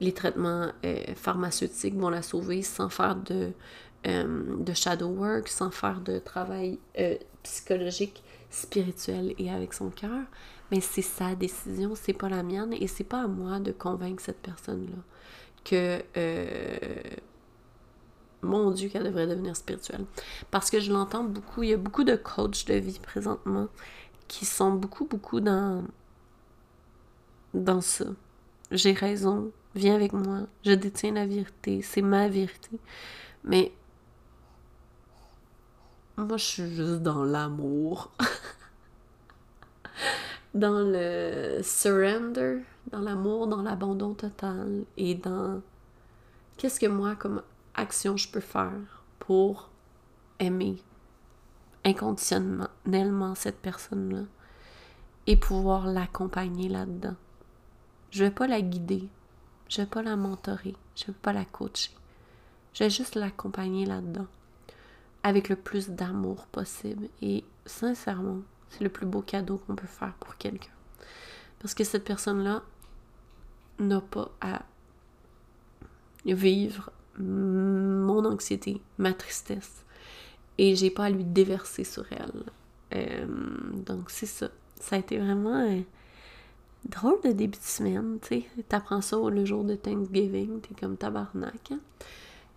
les 0.00 0.12
traitements 0.12 0.70
euh, 0.84 0.96
pharmaceutiques 1.14 1.94
vont 1.94 2.10
la 2.10 2.22
sauver 2.22 2.62
sans 2.62 2.88
faire 2.88 3.16
de, 3.16 3.52
de 4.04 4.74
shadow 4.74 5.08
work, 5.08 5.48
sans 5.48 5.70
faire 5.70 6.00
de 6.00 6.18
travail 6.18 6.78
psychologique, 7.42 8.22
spirituel 8.50 9.34
et 9.38 9.50
avec 9.50 9.74
son 9.74 9.90
cœur. 9.90 10.24
Mais 10.70 10.80
c'est 10.80 11.02
sa 11.02 11.34
décision, 11.34 11.94
c'est 11.94 12.14
pas 12.14 12.28
la 12.28 12.42
mienne 12.42 12.72
et 12.72 12.88
c'est 12.88 13.04
pas 13.04 13.22
à 13.22 13.26
moi 13.26 13.60
de 13.60 13.72
convaincre 13.72 14.22
cette 14.22 14.40
personne-là 14.40 15.02
que 15.64 16.02
mon 18.42 18.70
Dieu, 18.72 18.88
qu'elle 18.88 19.04
devrait 19.04 19.26
devenir 19.26 19.56
spirituelle. 19.56 20.04
Parce 20.50 20.70
que 20.70 20.80
je 20.80 20.92
l'entends 20.92 21.24
beaucoup, 21.24 21.62
il 21.62 21.70
y 21.70 21.72
a 21.72 21.76
beaucoup 21.76 22.04
de 22.04 22.16
coachs 22.16 22.66
de 22.66 22.74
vie 22.74 22.98
présentement 22.98 23.68
qui 24.28 24.44
sont 24.44 24.72
beaucoup, 24.72 25.04
beaucoup 25.04 25.40
dans, 25.40 25.84
dans 27.54 27.80
ça. 27.80 28.06
J'ai 28.70 28.92
raison, 28.92 29.52
viens 29.74 29.94
avec 29.94 30.12
moi, 30.12 30.40
je 30.64 30.72
détiens 30.72 31.12
la 31.12 31.26
vérité, 31.26 31.82
c'est 31.82 32.02
ma 32.02 32.28
vérité. 32.28 32.78
Mais 33.44 33.72
moi, 36.16 36.36
je 36.36 36.44
suis 36.44 36.74
juste 36.74 37.02
dans 37.02 37.24
l'amour. 37.24 38.10
dans 40.54 40.80
le 40.80 41.60
surrender, 41.62 42.60
dans 42.90 43.00
l'amour, 43.00 43.46
dans 43.46 43.62
l'abandon 43.62 44.14
total 44.14 44.84
et 44.96 45.14
dans 45.14 45.62
qu'est-ce 46.56 46.78
que 46.78 46.86
moi, 46.86 47.16
comme 47.16 47.42
action 47.74 48.16
je 48.16 48.28
peux 48.28 48.40
faire 48.40 49.04
pour 49.18 49.70
aimer 50.38 50.76
inconditionnellement 51.84 53.34
cette 53.34 53.58
personne-là 53.58 54.24
et 55.26 55.36
pouvoir 55.36 55.86
l'accompagner 55.86 56.68
là-dedans. 56.68 57.16
Je 58.12 58.24
vais 58.24 58.30
pas 58.30 58.46
la 58.46 58.60
guider, 58.60 59.08
je 59.68 59.80
vais 59.80 59.86
pas 59.86 60.02
la 60.02 60.16
mentorer, 60.16 60.76
je 60.94 61.06
vais 61.06 61.14
pas 61.14 61.32
la 61.32 61.46
coacher. 61.46 61.90
Je 62.74 62.84
vais 62.84 62.90
juste 62.90 63.14
l'accompagner 63.14 63.86
là-dedans 63.86 64.26
avec 65.22 65.48
le 65.48 65.56
plus 65.56 65.88
d'amour 65.88 66.46
possible 66.46 67.08
et 67.22 67.42
sincèrement, 67.64 68.40
c'est 68.68 68.84
le 68.84 68.90
plus 68.90 69.06
beau 69.06 69.22
cadeau 69.22 69.58
qu'on 69.58 69.76
peut 69.76 69.86
faire 69.86 70.12
pour 70.20 70.36
quelqu'un. 70.36 70.70
Parce 71.58 71.72
que 71.72 71.84
cette 71.84 72.04
personne-là 72.04 72.62
n'a 73.78 74.00
pas 74.02 74.30
à 74.42 74.62
vivre 76.26 76.90
mon 77.18 78.24
anxiété, 78.26 78.82
ma 78.98 79.14
tristesse. 79.14 79.84
Et 80.58 80.76
j'ai 80.76 80.90
pas 80.90 81.06
à 81.06 81.10
lui 81.10 81.24
déverser 81.24 81.84
sur 81.84 82.04
elle. 82.12 82.42
Euh, 82.94 83.26
donc 83.86 84.10
c'est 84.10 84.26
ça. 84.26 84.48
Ça 84.78 84.96
a 84.96 84.98
été 84.98 85.18
vraiment 85.18 85.82
drôle 86.88 87.20
de 87.24 87.32
début 87.32 87.58
de 87.58 87.64
semaine, 87.64 88.18
tu 88.22 88.28
sais. 88.28 88.44
T'apprends 88.68 89.00
ça 89.00 89.16
le 89.30 89.44
jour 89.44 89.64
de 89.64 89.74
Thanksgiving, 89.74 90.60
t'es 90.60 90.74
comme 90.78 90.96
tabarnak. 90.96 91.72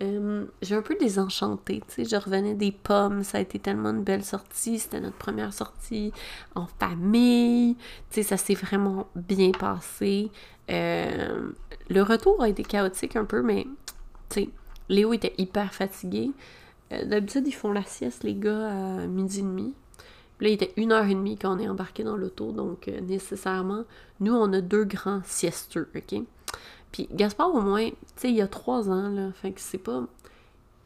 Hein? 0.02 0.46
J'ai 0.62 0.76
un 0.76 0.82
peu 0.82 0.96
désenchanté, 1.00 1.82
tu 1.88 2.04
sais, 2.04 2.06
je 2.06 2.16
revenais 2.16 2.54
des 2.54 2.72
pommes, 2.72 3.24
ça 3.24 3.38
a 3.38 3.42
été 3.42 3.60
tellement 3.60 3.92
une 3.92 4.04
belle 4.04 4.26
sortie, 4.26 4.80
c'était 4.80 5.00
notre 5.00 5.18
première 5.18 5.54
sortie 5.54 6.12
en 6.54 6.68
famille, 6.68 7.76
tu 8.10 8.16
sais, 8.16 8.24
ça 8.24 8.36
s'est 8.36 8.56
vraiment 8.56 9.08
bien 9.16 9.52
passé. 9.52 10.32
Le 10.68 12.02
retour 12.02 12.42
a 12.42 12.50
été 12.50 12.64
chaotique 12.64 13.16
un 13.16 13.26
peu, 13.26 13.42
mais 13.42 13.66
sais, 14.30 14.50
Léo 14.90 15.14
était 15.14 15.34
hyper 15.38 15.74
fatigué. 15.74 16.32
Euh, 16.92 17.06
d'habitude, 17.06 17.48
ils 17.48 17.54
font 17.54 17.72
la 17.72 17.84
sieste, 17.84 18.24
les 18.24 18.36
gars, 18.36 18.70
à 18.70 19.08
midi 19.08 19.40
et 19.40 19.44
demi. 19.44 19.74
Là, 20.40 20.50
il 20.50 20.54
était 20.54 20.74
une 20.78 20.92
heure 20.92 21.06
et 21.06 21.14
demie 21.14 21.38
quand 21.38 21.56
on 21.56 21.60
est 21.60 21.68
embarqué 21.68 22.04
dans 22.04 22.18
l'auto, 22.18 22.52
donc 22.52 22.88
euh, 22.88 23.00
nécessairement, 23.02 23.86
nous, 24.20 24.34
on 24.34 24.52
a 24.54 24.62
deux 24.62 24.84
grands 24.84 25.22
siesteux, 25.24 25.90
OK? 25.96 26.22
Puis 26.92 27.08
Gaspard, 27.12 27.54
au 27.54 27.62
moins, 27.62 27.90
tu 27.90 27.96
sais, 28.16 28.30
il 28.30 28.36
y 28.36 28.42
a 28.42 28.48
trois 28.48 28.90
ans, 28.90 29.10
là, 29.10 29.32
fait 29.34 29.52
que 29.52 29.62
c'est 29.62 29.78
pas... 29.78 30.04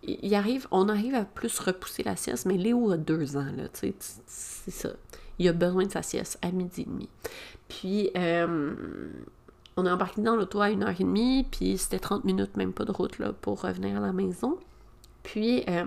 Il 0.03 0.33
arrive, 0.33 0.65
on 0.71 0.87
arrive 0.87 1.13
à 1.13 1.25
plus 1.25 1.59
repousser 1.59 2.03
la 2.03 2.15
sieste, 2.15 2.45
mais 2.45 2.57
Léo 2.57 2.91
a 2.91 2.97
deux 2.97 3.35
ans, 3.35 3.51
là, 3.55 3.67
tu 3.67 3.89
sais, 3.91 3.95
c'est 4.25 4.71
ça. 4.71 4.89
Il 5.39 5.47
a 5.47 5.53
besoin 5.53 5.85
de 5.85 5.91
sa 5.91 6.01
sieste 6.01 6.39
à 6.41 6.51
midi 6.51 6.81
et 6.81 6.85
demi. 6.85 7.09
Puis, 7.67 8.09
euh, 8.17 8.73
on 9.77 9.85
est 9.85 9.91
embarqué 9.91 10.21
dans 10.21 10.35
l'auto 10.35 10.61
à 10.61 10.69
une 10.69 10.83
heure 10.83 10.95
et 10.99 11.03
demie, 11.03 11.45
puis 11.49 11.77
c'était 11.77 11.99
30 11.99 12.23
minutes, 12.25 12.55
même 12.57 12.73
pas 12.73 12.85
de 12.85 12.91
route, 12.91 13.19
là, 13.19 13.33
pour 13.33 13.61
revenir 13.61 13.97
à 13.97 13.99
la 13.99 14.13
maison. 14.13 14.57
Puis, 15.23 15.63
euh, 15.67 15.85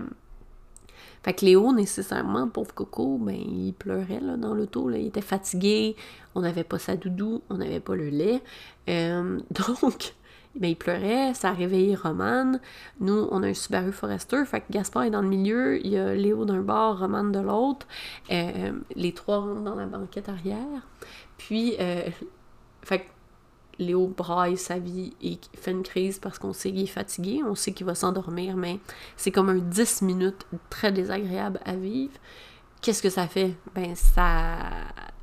fait 1.22 1.34
que 1.34 1.44
Léo, 1.44 1.72
nécessairement, 1.72 2.48
pauvre 2.48 2.74
Coco, 2.74 3.18
ben, 3.18 3.34
il 3.34 3.74
pleurait 3.74 4.20
là, 4.20 4.36
dans 4.36 4.54
l'auto. 4.54 4.90
Il 4.90 5.06
était 5.06 5.20
fatigué, 5.20 5.94
on 6.34 6.40
n'avait 6.40 6.64
pas 6.64 6.78
sa 6.78 6.96
doudou, 6.96 7.42
on 7.48 7.58
n'avait 7.58 7.80
pas 7.80 7.94
le 7.94 8.08
lait. 8.08 8.42
Euh, 8.88 9.38
donc, 9.82 10.14
ben, 10.56 10.68
il 10.68 10.76
pleurait, 10.76 11.32
ça 11.34 11.50
a 11.50 11.52
réveillé 11.52 11.94
Romane. 11.94 12.60
Nous, 13.00 13.28
on 13.30 13.42
a 13.44 13.48
un 13.48 13.54
Subaru 13.54 13.92
Forester, 13.92 14.44
fait 14.44 14.62
que 14.62 14.72
Gaspard 14.72 15.04
est 15.04 15.10
dans 15.10 15.22
le 15.22 15.28
milieu, 15.28 15.84
il 15.84 15.92
y 15.92 15.98
a 15.98 16.12
Léo 16.14 16.44
d'un 16.44 16.60
bord, 16.60 16.98
Romane 16.98 17.30
de 17.30 17.40
l'autre. 17.40 17.86
Euh, 18.32 18.72
les 18.96 19.12
trois 19.12 19.38
rentrent 19.38 19.62
dans 19.62 19.76
la 19.76 19.86
banquette 19.86 20.28
arrière. 20.28 20.88
Puis, 21.38 21.76
fait 22.82 22.98
que 22.98 23.04
Léo 23.78 24.06
braille 24.06 24.56
sa 24.56 24.78
vie 24.78 25.14
et 25.22 25.38
fait 25.54 25.70
une 25.70 25.82
crise 25.82 26.18
parce 26.18 26.38
qu'on 26.38 26.52
sait 26.52 26.70
qu'il 26.70 26.82
est 26.82 26.86
fatigué, 26.86 27.40
on 27.44 27.54
sait 27.54 27.72
qu'il 27.72 27.86
va 27.86 27.94
s'endormir, 27.94 28.56
mais 28.56 28.78
c'est 29.16 29.30
comme 29.30 29.48
un 29.48 29.58
10 29.58 30.02
minutes 30.02 30.46
très 30.70 30.92
désagréable 30.92 31.60
à 31.64 31.74
vivre. 31.74 32.14
Qu'est-ce 32.80 33.02
que 33.02 33.10
ça 33.10 33.26
fait? 33.28 33.54
Ben, 33.74 33.94
ça. 33.94 34.58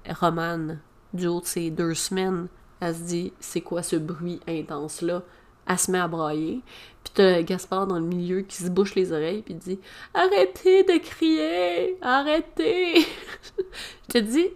Romane, 0.10 0.80
du 1.14 1.28
haut 1.28 1.42
de 1.42 1.46
ces 1.46 1.70
deux 1.70 1.94
semaines, 1.94 2.48
elle 2.80 2.96
se 2.96 3.02
dit 3.02 3.34
c'est 3.40 3.62
quoi 3.62 3.84
ce 3.84 3.96
bruit 3.96 4.40
intense-là? 4.48 5.24
Elle 5.68 5.78
se 5.78 5.92
met 5.92 6.00
à 6.00 6.08
brailler. 6.08 6.62
Puis 7.04 7.14
t'as 7.14 7.42
Gaspard 7.44 7.86
dans 7.86 8.00
le 8.00 8.06
milieu 8.06 8.42
qui 8.42 8.58
se 8.58 8.70
bouche 8.70 8.96
les 8.96 9.12
oreilles 9.12 9.44
puis 9.44 9.54
dit 9.54 9.80
Arrêtez 10.14 10.84
de 10.84 10.98
crier! 10.98 11.98
Arrêtez! 12.02 13.02
Je 14.08 14.14
te 14.14 14.18
dis, 14.18 14.48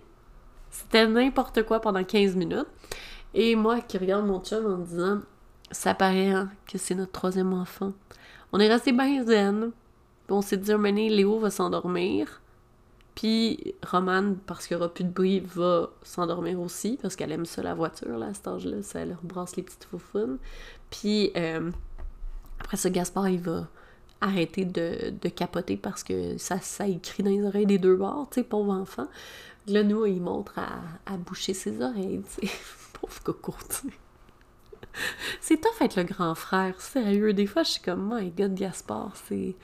c'était 0.71 1.07
n'importe 1.07 1.63
quoi 1.63 1.79
pendant 1.79 2.03
15 2.03 2.35
minutes. 2.35 2.67
Et 3.33 3.55
moi 3.55 3.81
qui 3.81 3.97
regarde 3.97 4.25
mon 4.25 4.39
chum 4.39 4.65
en 4.65 4.77
disant 4.77 5.19
Ça 5.71 5.93
paraît 5.93 6.31
hein, 6.31 6.51
que 6.67 6.77
c'est 6.77 6.95
notre 6.95 7.11
troisième 7.11 7.53
enfant. 7.53 7.93
On 8.51 8.59
est 8.59 8.71
resté 8.71 8.91
bien 8.91 9.23
zen. 9.25 9.71
on 10.29 10.41
s'est 10.41 10.57
dit, 10.57 10.73
mener 10.75 11.09
Léo 11.09 11.39
va 11.39 11.49
s'endormir. 11.49 12.41
Puis 13.15 13.75
Romane, 13.85 14.37
parce 14.37 14.67
qu'il 14.67 14.77
n'y 14.77 14.83
aura 14.83 14.93
plus 14.93 15.03
de 15.03 15.09
bruit, 15.09 15.39
va 15.39 15.89
s'endormir 16.01 16.59
aussi, 16.59 16.97
parce 17.01 17.15
qu'elle 17.15 17.31
aime 17.31 17.45
ça 17.45 17.61
la 17.61 17.75
voiture, 17.75 18.17
là, 18.17 18.27
à 18.27 18.33
cet 18.33 18.47
âge-là. 18.47 18.81
Ça 18.81 19.05
leur 19.05 19.21
brasse 19.23 19.55
les 19.55 19.63
petites 19.63 19.85
foufounes. 19.85 20.37
Puis 20.89 21.31
euh, 21.35 21.71
après 22.59 22.77
ça, 22.77 22.89
Gaspard, 22.89 23.29
il 23.29 23.39
va 23.39 23.67
arrêter 24.21 24.65
de, 24.65 25.13
de, 25.21 25.29
capoter 25.29 25.75
parce 25.75 26.01
que 26.01 26.37
ça, 26.37 26.59
ça 26.59 26.87
écrit 26.87 27.23
dans 27.23 27.29
les 27.29 27.43
oreilles 27.43 27.65
des 27.65 27.77
deux 27.77 27.97
bords, 27.97 28.29
tu 28.31 28.39
sais, 28.39 28.43
pauvre 28.43 28.71
enfant. 28.71 29.07
Là, 29.67 29.83
nous, 29.83 30.05
il 30.05 30.21
montre 30.21 30.59
à, 30.59 30.79
à 31.05 31.17
boucher 31.17 31.53
ses 31.53 31.81
oreilles, 31.81 32.21
tu 32.39 32.47
sais. 32.47 32.53
Coco, 33.23 33.55
C'est 35.41 35.59
tough 35.59 35.81
être 35.81 35.95
le 35.95 36.03
grand 36.03 36.35
frère, 36.35 36.79
sérieux. 36.81 37.33
Des 37.33 37.47
fois, 37.47 37.63
je 37.63 37.71
suis 37.71 37.81
comme, 37.81 38.13
my 38.13 38.29
god, 38.31 38.53
Gaspard, 38.53 39.13
c'est. 39.27 39.55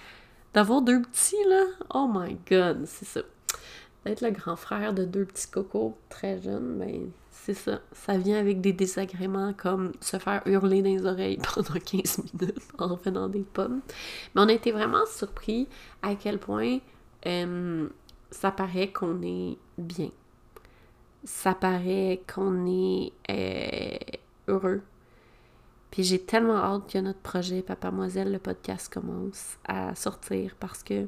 D'avoir 0.53 0.81
deux 0.81 1.01
petits, 1.01 1.43
là, 1.47 1.63
oh 1.93 2.09
my 2.11 2.37
god, 2.49 2.85
c'est 2.87 3.05
ça. 3.05 3.21
D'être 4.05 4.21
le 4.21 4.31
grand 4.31 4.55
frère 4.55 4.93
de 4.93 5.05
deux 5.05 5.25
petits 5.25 5.47
cocos 5.47 5.95
très 6.09 6.41
jeunes, 6.41 6.79
ben, 6.79 7.11
c'est 7.29 7.53
ça. 7.53 7.81
Ça 7.91 8.17
vient 8.17 8.39
avec 8.39 8.59
des 8.59 8.73
désagréments 8.73 9.53
comme 9.53 9.91
se 10.01 10.17
faire 10.17 10.41
hurler 10.45 10.81
dans 10.81 10.89
les 10.89 11.05
oreilles 11.05 11.39
pendant 11.55 11.79
15 11.79 12.21
minutes 12.33 12.59
en 12.79 12.97
faisant 12.97 13.27
des 13.27 13.41
pommes. 13.41 13.81
Mais 14.33 14.41
on 14.41 14.49
a 14.49 14.53
été 14.53 14.71
vraiment 14.71 15.05
surpris 15.05 15.67
à 16.01 16.15
quel 16.15 16.39
point 16.39 16.79
euh, 17.27 17.87
ça 18.31 18.51
paraît 18.51 18.91
qu'on 18.91 19.21
est 19.21 19.57
bien 19.77 20.09
ça 21.23 21.53
paraît 21.53 22.21
qu'on 22.33 22.65
est 22.67 23.11
euh, 23.29 24.17
heureux. 24.47 24.81
Puis 25.91 26.03
j'ai 26.03 26.19
tellement 26.19 26.57
hâte 26.57 26.91
que 26.91 26.99
notre 26.99 27.19
projet 27.19 27.61
Papa-Moiselle, 27.61 28.31
le 28.31 28.39
podcast, 28.39 28.93
commence 28.93 29.57
à 29.67 29.95
sortir 29.95 30.55
parce 30.59 30.83
que 30.83 31.07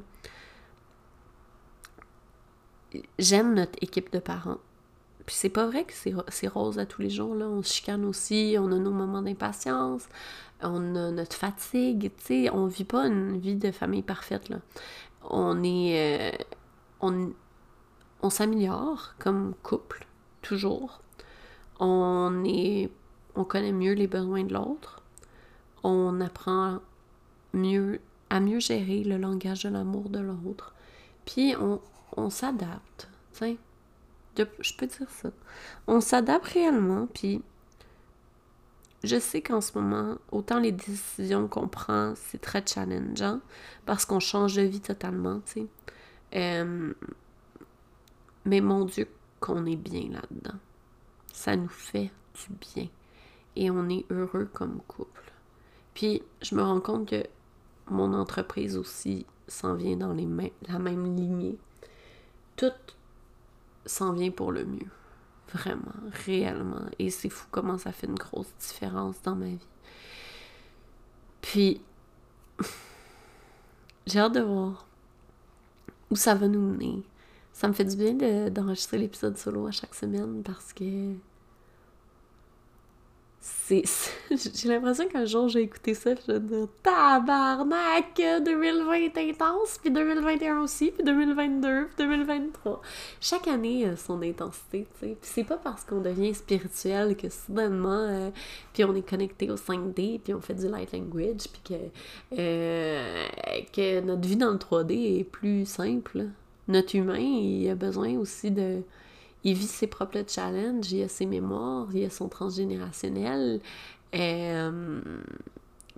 j'aime 3.18 3.54
notre 3.54 3.78
équipe 3.80 4.12
de 4.12 4.18
parents. 4.18 4.58
Puis 5.24 5.36
c'est 5.36 5.48
pas 5.48 5.66
vrai 5.66 5.84
que 5.84 5.92
c'est 5.92 6.48
rose 6.48 6.78
à 6.78 6.86
tous 6.86 7.00
les 7.00 7.10
jours, 7.10 7.34
là. 7.34 7.46
On 7.46 7.62
se 7.62 7.72
chicane 7.72 8.04
aussi, 8.04 8.56
on 8.58 8.72
a 8.72 8.78
nos 8.78 8.90
moments 8.90 9.22
d'impatience, 9.22 10.08
on 10.62 10.96
a 10.96 11.10
notre 11.12 11.36
fatigue, 11.36 12.10
tu 12.18 12.24
sais. 12.24 12.50
On 12.50 12.66
vit 12.66 12.84
pas 12.84 13.06
une 13.06 13.38
vie 13.38 13.56
de 13.56 13.70
famille 13.70 14.02
parfaite, 14.02 14.48
là. 14.48 14.58
On 15.22 15.62
est... 15.62 16.32
Euh, 16.34 16.44
on, 17.00 17.32
on 18.22 18.30
s'améliore 18.30 19.14
comme 19.18 19.54
couple, 19.62 20.06
toujours. 20.40 21.02
On 21.80 22.30
connaît 23.48 23.72
mieux 23.72 23.94
les 23.94 24.06
besoins 24.06 24.44
de 24.44 24.54
l'autre. 24.54 25.02
On 25.82 26.20
apprend 26.20 26.80
mieux 27.52 28.00
à 28.30 28.40
mieux 28.40 28.60
gérer 28.60 29.04
le 29.04 29.18
langage 29.18 29.64
de 29.64 29.68
l'amour 29.68 30.08
de 30.08 30.20
l'autre. 30.20 30.74
Puis 31.26 31.54
on, 32.16 32.30
s'adapte, 32.30 33.08
tu 33.34 33.58
je 34.36 34.74
peux 34.76 34.86
dire 34.86 35.10
ça. 35.10 35.30
On 35.86 36.00
s'adapte 36.00 36.46
réellement, 36.46 37.06
puis 37.12 37.42
je 39.04 39.18
sais 39.18 39.42
qu'en 39.42 39.60
ce 39.60 39.76
moment, 39.76 40.16
autant 40.30 40.60
les 40.60 40.72
décisions 40.72 41.48
qu'on 41.48 41.68
prend, 41.68 42.14
c'est 42.14 42.40
très 42.40 42.64
challengeant 42.64 43.40
parce 43.84 44.06
qu'on 44.06 44.20
change 44.20 44.54
de 44.54 44.62
vie 44.62 44.80
totalement, 44.80 45.40
tu 45.44 45.52
sais. 45.52 45.66
Euh, 46.34 46.94
mais 48.44 48.60
mon 48.60 48.84
Dieu, 48.84 49.08
qu'on 49.40 49.66
est 49.66 49.76
bien 49.76 50.08
là-dedans. 50.10 50.58
Ça 51.32 51.56
nous 51.56 51.68
fait 51.68 52.10
du 52.34 52.54
bien. 52.60 52.88
Et 53.56 53.70
on 53.70 53.88
est 53.88 54.06
heureux 54.10 54.48
comme 54.52 54.80
couple. 54.86 55.32
Puis, 55.94 56.22
je 56.40 56.54
me 56.54 56.62
rends 56.62 56.80
compte 56.80 57.08
que 57.08 57.24
mon 57.90 58.14
entreprise 58.14 58.76
aussi 58.76 59.26
s'en 59.48 59.74
vient 59.74 59.96
dans 59.96 60.12
les 60.12 60.26
la 60.68 60.78
même 60.78 61.16
lignée. 61.16 61.58
Tout 62.56 62.72
s'en 63.84 64.12
vient 64.12 64.30
pour 64.30 64.52
le 64.52 64.64
mieux. 64.64 64.90
Vraiment, 65.52 65.92
réellement. 66.24 66.86
Et 66.98 67.10
c'est 67.10 67.28
fou 67.28 67.46
comment 67.50 67.76
ça 67.76 67.92
fait 67.92 68.06
une 68.06 68.14
grosse 68.14 68.54
différence 68.58 69.20
dans 69.22 69.34
ma 69.34 69.46
vie. 69.46 69.66
Puis, 71.42 71.80
j'ai 74.06 74.20
hâte 74.20 74.34
de 74.34 74.40
voir 74.40 74.86
où 76.10 76.16
ça 76.16 76.34
va 76.34 76.48
nous 76.48 76.60
mener. 76.60 77.02
Ça 77.52 77.68
me 77.68 77.72
fait 77.72 77.84
du 77.84 77.96
bien 77.96 78.50
d'enregistrer 78.50 78.98
l'épisode 78.98 79.36
solo 79.36 79.66
à 79.66 79.70
chaque 79.70 79.94
semaine 79.94 80.42
parce 80.42 80.72
que 80.72 81.14
c'est 83.42 83.82
j'ai 84.30 84.68
l'impression 84.68 85.08
qu'un 85.08 85.24
jour 85.24 85.48
j'ai 85.48 85.62
écouté 85.62 85.94
ça 85.94 86.10
je 86.14 86.32
vais 86.32 86.40
dire 86.40 86.68
tabarnak 86.82 88.14
2020 88.16 88.92
est 88.92 89.18
intense 89.18 89.78
puis 89.82 89.90
2021 89.90 90.60
aussi 90.60 90.92
puis 90.92 91.02
2022 91.02 91.86
puis 91.86 92.06
2023 92.06 92.80
chaque 93.20 93.48
année 93.48 93.86
a 93.86 93.96
son 93.96 94.22
intensité 94.22 94.86
tu 94.94 95.00
sais. 95.00 95.16
Puis 95.20 95.30
c'est 95.34 95.44
pas 95.44 95.56
parce 95.56 95.84
qu'on 95.84 96.00
devient 96.00 96.32
spirituel 96.34 97.16
que 97.16 97.28
soudainement 97.28 98.06
euh, 98.08 98.30
puis 98.72 98.84
on 98.84 98.94
est 98.94 99.08
connecté 99.08 99.50
au 99.50 99.56
5D 99.56 100.20
puis 100.20 100.34
on 100.34 100.40
fait 100.40 100.54
du 100.54 100.68
light 100.68 100.92
language 100.92 101.48
puis 101.52 101.62
que 101.64 102.38
euh, 102.38 103.26
que 103.72 104.00
notre 104.02 104.28
vie 104.28 104.36
dans 104.36 104.52
le 104.52 104.58
3D 104.58 105.20
est 105.20 105.24
plus 105.24 105.66
simple 105.66 106.26
notre 106.68 106.94
humain 106.94 107.18
il 107.18 107.68
a 107.68 107.74
besoin 107.74 108.16
aussi 108.18 108.50
de 108.50 108.82
il 109.44 109.54
vit 109.54 109.66
ses 109.66 109.88
propres 109.88 110.22
challenges, 110.26 110.92
il 110.92 111.02
a 111.02 111.08
ses 111.08 111.26
mémoires, 111.26 111.88
il 111.92 112.04
a 112.04 112.10
son 112.10 112.28
transgénérationnel. 112.28 113.60
Euh, 114.14 115.00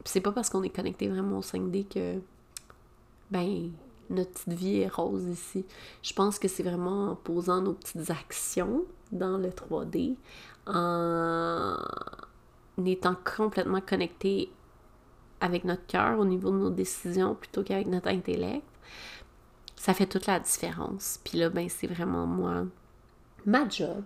c'est 0.05 0.21
pas 0.21 0.33
parce 0.33 0.49
qu'on 0.49 0.62
est 0.62 0.75
connecté 0.75 1.09
vraiment 1.09 1.39
au 1.39 1.43
5D 1.43 1.87
que 1.87 2.21
ben 3.31 3.71
notre 4.11 4.31
petite 4.31 4.53
vie 4.53 4.81
est 4.81 4.89
rose 4.89 5.25
ici. 5.25 5.65
Je 6.03 6.12
pense 6.12 6.39
que 6.39 6.49
c'est 6.49 6.62
vraiment 6.62 7.11
en 7.11 7.17
posant 7.17 7.61
nos 7.62 7.73
petites 7.75 8.11
actions 8.11 8.85
dans 9.12 9.39
le 9.39 9.49
3D, 9.49 10.17
en 10.67 11.77
étant 12.85 13.17
complètement 13.37 13.81
connecté 13.81 14.51
avec 15.41 15.65
notre 15.65 15.87
cœur 15.87 16.19
au 16.19 16.25
niveau 16.25 16.51
de 16.51 16.57
nos 16.57 16.71
décisions 16.71 17.35
plutôt 17.35 17.62
qu'avec 17.62 17.87
notre 17.87 18.09
intellect, 18.09 18.65
ça 19.77 19.95
fait 19.95 20.07
toute 20.07 20.27
la 20.27 20.41
différence. 20.41 21.20
Puis 21.25 21.39
là, 21.39 21.51
ben 21.51 21.68
c'est 21.68 21.87
vraiment 21.87 22.27
moi 22.27 22.64
ma 23.47 23.68
job, 23.68 24.05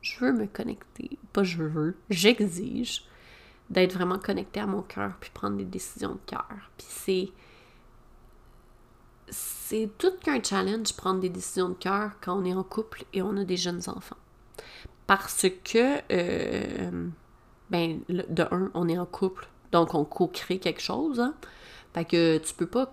je 0.00 0.18
veux 0.20 0.32
me 0.32 0.46
connecter, 0.46 1.18
pas 1.32 1.42
je 1.42 1.62
veux, 1.62 1.96
j'exige 2.08 3.04
d'être 3.68 3.92
vraiment 3.92 4.18
connecté 4.18 4.60
à 4.60 4.66
mon 4.66 4.82
cœur 4.82 5.14
puis 5.20 5.30
prendre 5.32 5.56
des 5.56 5.64
décisions 5.64 6.12
de 6.12 6.20
cœur. 6.26 6.70
Puis 6.76 6.86
c'est 6.88 7.28
c'est 9.32 9.90
tout 9.98 10.12
qu'un 10.22 10.42
challenge 10.42 10.92
prendre 10.94 11.20
des 11.20 11.28
décisions 11.28 11.68
de 11.68 11.74
cœur 11.74 12.12
quand 12.20 12.36
on 12.40 12.44
est 12.44 12.54
en 12.54 12.64
couple 12.64 13.04
et 13.12 13.22
on 13.22 13.36
a 13.36 13.44
des 13.44 13.56
jeunes 13.56 13.82
enfants. 13.86 14.16
Parce 15.06 15.46
que 15.64 16.00
euh, 16.12 17.08
ben 17.70 18.00
de 18.08 18.42
un, 18.50 18.70
on 18.74 18.88
est 18.88 18.98
en 18.98 19.06
couple, 19.06 19.48
donc 19.70 19.94
on 19.94 20.04
co-crée 20.04 20.58
quelque 20.58 20.80
chose. 20.80 21.20
Hein? 21.20 21.34
Fait 21.94 22.04
que 22.04 22.38
tu 22.38 22.54
peux 22.54 22.66
pas 22.66 22.92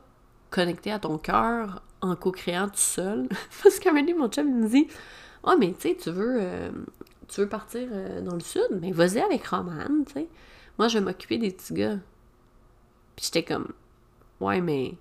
connecter 0.51 0.91
à 0.91 0.99
ton 0.99 1.17
cœur 1.17 1.81
en 2.01 2.15
co-créant 2.15 2.67
tout 2.67 2.75
seul. 2.75 3.27
Parce 3.63 3.79
qu'à 3.79 3.91
un 3.91 3.93
moment 3.93 4.19
mon 4.19 4.29
chum 4.29 4.61
me 4.61 4.67
dit 4.67 4.87
ah, 5.43 5.55
mais 5.57 5.73
tu 5.73 5.89
sais, 5.89 5.95
tu 5.95 6.11
veux, 6.11 6.37
euh, 6.41 7.45
partir 7.49 7.87
euh, 7.91 8.21
dans 8.21 8.33
le 8.33 8.41
sud? 8.41 8.67
Mais 8.81 8.91
vas-y 8.91 9.19
avec 9.19 9.45
Roman, 9.47 10.03
tu 10.05 10.13
sais. 10.13 10.27
Moi, 10.77 10.89
je 10.89 10.99
vais 10.99 11.05
m'occuper 11.05 11.37
des 11.37 11.51
petits 11.51 11.73
gars. 11.73 11.97
Puis 13.15 13.25
j'étais 13.25 13.43
comme, 13.43 13.71
ouais, 14.41 14.61
mais 14.61 14.95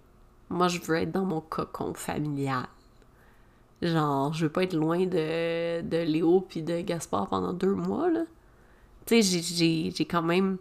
moi, 0.49 0.69
je 0.69 0.81
veux 0.81 0.97
être 0.97 1.11
dans 1.11 1.25
mon 1.25 1.41
cocon 1.41 1.95
familial. 1.95 2.67
Genre, 3.83 4.33
je 4.33 4.47
veux 4.47 4.53
pas 4.53 4.63
être 4.63 4.73
loin 4.73 5.05
de, 5.05 5.83
de 5.83 5.97
Léo 5.99 6.41
puis 6.41 6.63
de 6.63 6.81
Gaspard 6.81 7.29
pendant 7.29 7.53
deux 7.53 7.75
mois, 7.75 8.11
là. 8.11 8.23
Tu 9.05 9.23
sais, 9.23 9.91
j'ai 9.93 10.05
quand 10.05 10.23
même... 10.23 10.59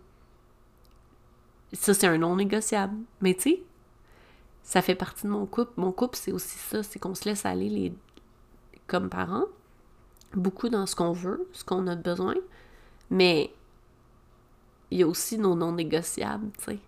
Ça, 1.73 1.93
c'est 1.93 2.07
un 2.07 2.17
non 2.17 2.35
négociable. 2.35 2.95
Mais 3.21 3.33
tu 3.35 3.41
sais, 3.41 3.63
ça 4.65 4.81
fait 4.81 4.95
partie 4.95 5.23
de 5.23 5.31
mon 5.31 5.45
couple. 5.45 5.71
Mon 5.77 5.93
couple, 5.93 6.17
c'est 6.17 6.33
aussi 6.33 6.57
ça, 6.57 6.83
c'est 6.83 6.99
qu'on 6.99 7.15
se 7.15 7.23
laisse 7.23 7.45
aller 7.45 7.69
les... 7.69 7.93
comme 8.87 9.09
parents 9.09 9.45
beaucoup 10.35 10.69
dans 10.69 10.85
ce 10.85 10.95
qu'on 10.95 11.13
veut, 11.13 11.47
ce 11.53 11.63
qu'on 11.63 11.87
a 11.87 11.95
besoin, 11.95 12.35
mais 13.09 13.51
il 14.91 14.99
y 14.99 15.03
a 15.03 15.07
aussi 15.07 15.37
nos 15.37 15.55
non 15.55 15.71
négociables, 15.71 16.51
tu 16.57 16.65
sais. 16.65 16.79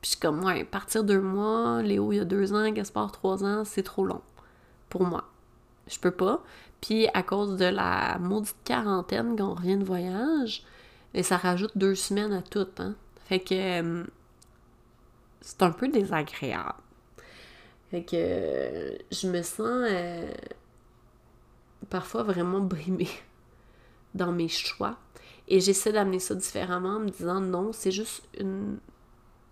Puis 0.00 0.02
je 0.02 0.08
suis 0.10 0.20
comme, 0.20 0.44
ouais, 0.44 0.64
partir 0.64 1.04
deux 1.04 1.20
mois, 1.20 1.82
Léo 1.82 2.12
il 2.12 2.16
y 2.16 2.20
a 2.20 2.24
deux 2.24 2.52
ans, 2.52 2.70
Gaspard 2.70 3.12
trois 3.12 3.44
ans, 3.44 3.64
c'est 3.64 3.82
trop 3.82 4.04
long 4.04 4.22
pour 4.88 5.04
moi. 5.04 5.24
Je 5.88 5.98
peux 5.98 6.10
pas. 6.10 6.42
Puis 6.80 7.08
à 7.14 7.22
cause 7.22 7.56
de 7.56 7.66
la 7.66 8.18
maudite 8.18 8.56
quarantaine 8.64 9.36
quand 9.36 9.50
on 9.50 9.54
revient 9.54 9.76
de 9.76 9.84
voyage, 9.84 10.64
et 11.14 11.22
ça 11.22 11.36
rajoute 11.36 11.76
deux 11.76 11.94
semaines 11.94 12.32
à 12.32 12.42
tout, 12.42 12.68
hein. 12.78 12.94
Fait 13.24 13.40
que 13.40 13.54
euh, 13.82 14.04
c'est 15.40 15.62
un 15.62 15.72
peu 15.72 15.88
désagréable. 15.88 16.74
Fait 17.90 18.02
que 18.02 18.98
je 19.12 19.28
me 19.28 19.42
sens 19.42 19.84
euh, 19.90 20.30
parfois 21.88 22.22
vraiment 22.22 22.60
brimée 22.60 23.08
dans 24.14 24.32
mes 24.32 24.48
choix. 24.48 24.98
Et 25.48 25.60
j'essaie 25.60 25.92
d'amener 25.92 26.18
ça 26.18 26.34
différemment 26.34 26.96
en 26.96 27.00
me 27.00 27.10
disant 27.10 27.40
non, 27.40 27.72
c'est 27.72 27.92
juste 27.92 28.28
une 28.38 28.78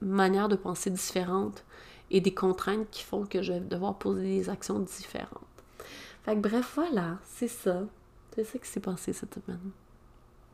manière 0.01 0.49
de 0.49 0.57
penser 0.57 0.91
différente 0.91 1.65
et 2.11 2.21
des 2.21 2.35
contraintes 2.35 2.91
qui 2.91 3.03
font 3.03 3.25
que 3.25 3.43
je 3.43 3.53
vais 3.53 3.61
devoir 3.61 3.99
poser 3.99 4.23
des 4.23 4.51
actions 4.51 4.81
différentes. 4.81 5.29
Fait 6.25 6.35
que 6.35 6.41
bref, 6.41 6.73
voilà, 6.75 7.19
c'est 7.25 7.49
ça. 7.49 7.85
C'est 8.35 8.45
ça 8.45 8.59
qui 8.59 8.69
s'est 8.69 8.81
passé 8.81 9.13
cette 9.13 9.35
semaine. 9.35 9.71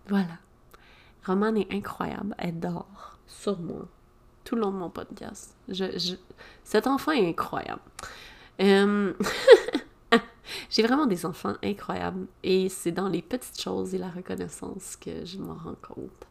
Voilà. 0.09 0.39
Roman 1.25 1.55
est 1.55 1.73
incroyable. 1.73 2.35
Elle 2.39 2.61
dort 2.61 3.19
sur 3.27 3.59
moi 3.59 3.89
tout 4.45 4.57
le 4.57 4.63
long 4.63 4.71
de 4.71 4.77
mon 4.77 4.91
podcast. 4.91 5.55
Je, 5.69 6.15
Cet 6.65 6.87
enfant 6.87 7.13
est 7.13 7.29
incroyable. 7.29 7.83
Euh... 8.61 9.13
J'ai 10.71 10.83
vraiment 10.83 11.07
des 11.07 11.27
enfants 11.27 11.55
incroyables 11.63 12.27
et 12.43 12.69
c'est 12.69 12.93
dans 12.93 13.09
les 13.09 13.23
petites 13.23 13.61
choses 13.61 13.95
et 13.95 13.99
la 13.99 14.11
reconnaissance 14.11 14.97
que 14.97 15.25
je 15.25 15.39
m'en 15.39 15.55
rends 15.55 15.77
compte. 15.81 16.27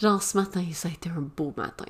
Genre 0.00 0.22
ce 0.22 0.36
matin, 0.36 0.64
ça 0.72 0.88
a 0.88 0.92
été 0.92 1.08
un 1.08 1.22
beau 1.22 1.52
matin. 1.56 1.86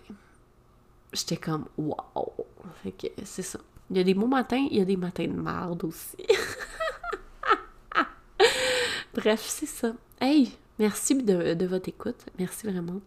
J'étais 1.12 1.36
comme 1.36 1.66
wow. 1.76 2.46
Fait 2.82 2.92
que 2.92 3.06
c'est 3.24 3.42
ça. 3.42 3.58
Il 3.90 3.96
y 3.96 4.00
a 4.00 4.04
des 4.04 4.14
beaux 4.14 4.26
matins, 4.26 4.66
il 4.70 4.78
y 4.78 4.80
a 4.80 4.84
des 4.84 4.96
matins 4.96 5.26
de 5.26 5.32
merde 5.32 5.84
aussi. 5.84 6.16
Bref, 9.14 9.44
c'est 9.46 9.66
ça. 9.66 9.92
Hey, 10.20 10.56
merci 10.78 11.14
de, 11.14 11.54
de 11.54 11.66
votre 11.66 11.88
écoute. 11.88 12.26
Merci 12.38 12.66
vraiment. 12.66 13.00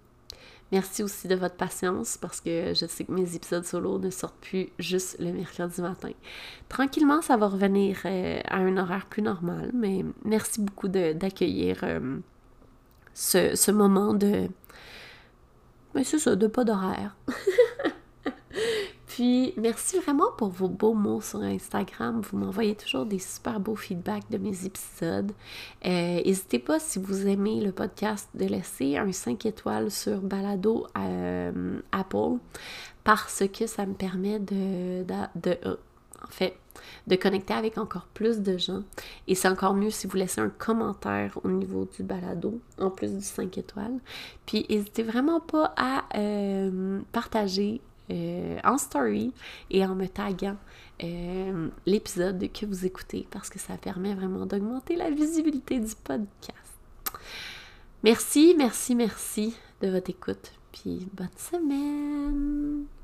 Merci 0.71 1.01
aussi 1.01 1.29
de 1.29 1.35
votre 1.35 1.55
patience 1.55 2.17
parce 2.17 2.41
que 2.41 2.73
je 2.73 2.85
sais 2.85 3.05
que 3.05 3.11
mes 3.11 3.35
épisodes 3.35 3.63
solo 3.63 3.99
ne 3.99 4.09
sortent 4.09 4.39
plus 4.41 4.69
juste 4.79 5.17
le 5.19 5.31
mercredi 5.31 5.81
matin. 5.81 6.11
Tranquillement, 6.67 7.21
ça 7.21 7.37
va 7.37 7.47
revenir 7.47 7.99
euh, 8.03 8.41
à 8.45 8.57
un 8.57 8.75
horaire 8.77 9.05
plus 9.05 9.21
normal, 9.21 9.71
mais 9.73 10.03
merci 10.25 10.59
beaucoup 10.59 10.89
d'accueillir 10.89 11.79
euh, 11.83 12.17
ce, 13.13 13.71
moment 13.71 14.13
de. 14.13 14.27
Mais 15.95 16.01
ben, 16.01 16.03
c'est 16.03 16.19
ça, 16.19 16.35
de 16.35 16.47
pas 16.47 16.65
d'horaire. 16.65 17.15
Puis, 19.17 19.51
merci 19.57 19.97
vraiment 19.97 20.31
pour 20.37 20.49
vos 20.49 20.67
beaux 20.67 20.93
mots 20.93 21.21
sur 21.21 21.41
Instagram. 21.41 22.21
Vous 22.21 22.37
m'envoyez 22.37 22.75
toujours 22.75 23.07
des 23.07 23.17
super 23.17 23.59
beaux 23.59 23.75
feedbacks 23.75 24.29
de 24.29 24.37
mes 24.37 24.63
épisodes. 24.63 25.31
Euh, 25.87 26.21
n'hésitez 26.23 26.59
pas, 26.59 26.77
si 26.79 26.99
vous 26.99 27.25
aimez 27.25 27.59
le 27.59 27.71
podcast, 27.71 28.29
de 28.35 28.45
laisser 28.45 28.95
un 28.95 29.11
5 29.11 29.47
étoiles 29.47 29.89
sur 29.89 30.21
Balado 30.21 30.85
euh, 30.99 31.79
Apple 31.91 32.37
parce 33.03 33.43
que 33.51 33.65
ça 33.65 33.87
me 33.87 33.95
permet 33.95 34.37
de, 34.37 35.03
de, 35.03 35.57
euh, 35.65 35.77
en 36.23 36.29
fait, 36.29 36.55
de 37.07 37.15
connecter 37.15 37.55
avec 37.55 37.79
encore 37.79 38.05
plus 38.13 38.41
de 38.41 38.55
gens. 38.59 38.83
Et 39.27 39.33
c'est 39.33 39.47
encore 39.47 39.73
mieux 39.73 39.89
si 39.89 40.05
vous 40.05 40.17
laissez 40.17 40.41
un 40.41 40.49
commentaire 40.49 41.39
au 41.43 41.49
niveau 41.49 41.89
du 41.97 42.03
balado, 42.03 42.61
en 42.77 42.91
plus 42.91 43.11
du 43.13 43.23
5 43.23 43.57
étoiles. 43.57 43.97
Puis 44.45 44.67
n'hésitez 44.69 45.01
vraiment 45.01 45.39
pas 45.39 45.73
à 45.75 46.03
partager 47.11 47.81
euh, 48.09 48.57
en 48.63 48.77
story 48.77 49.33
et 49.69 49.85
en 49.85 49.95
me 49.95 50.07
taguant 50.07 50.57
euh, 51.03 51.69
l'épisode 51.85 52.51
que 52.51 52.65
vous 52.65 52.85
écoutez 52.85 53.27
parce 53.31 53.49
que 53.49 53.59
ça 53.59 53.77
permet 53.77 54.13
vraiment 54.13 54.45
d'augmenter 54.45 54.95
la 54.95 55.09
visibilité 55.09 55.79
du 55.79 55.93
podcast. 56.03 56.77
Merci, 58.03 58.55
merci, 58.57 58.95
merci 58.95 59.55
de 59.81 59.89
votre 59.89 60.09
écoute. 60.09 60.51
Puis 60.71 61.07
bonne 61.13 61.27
semaine! 61.37 62.96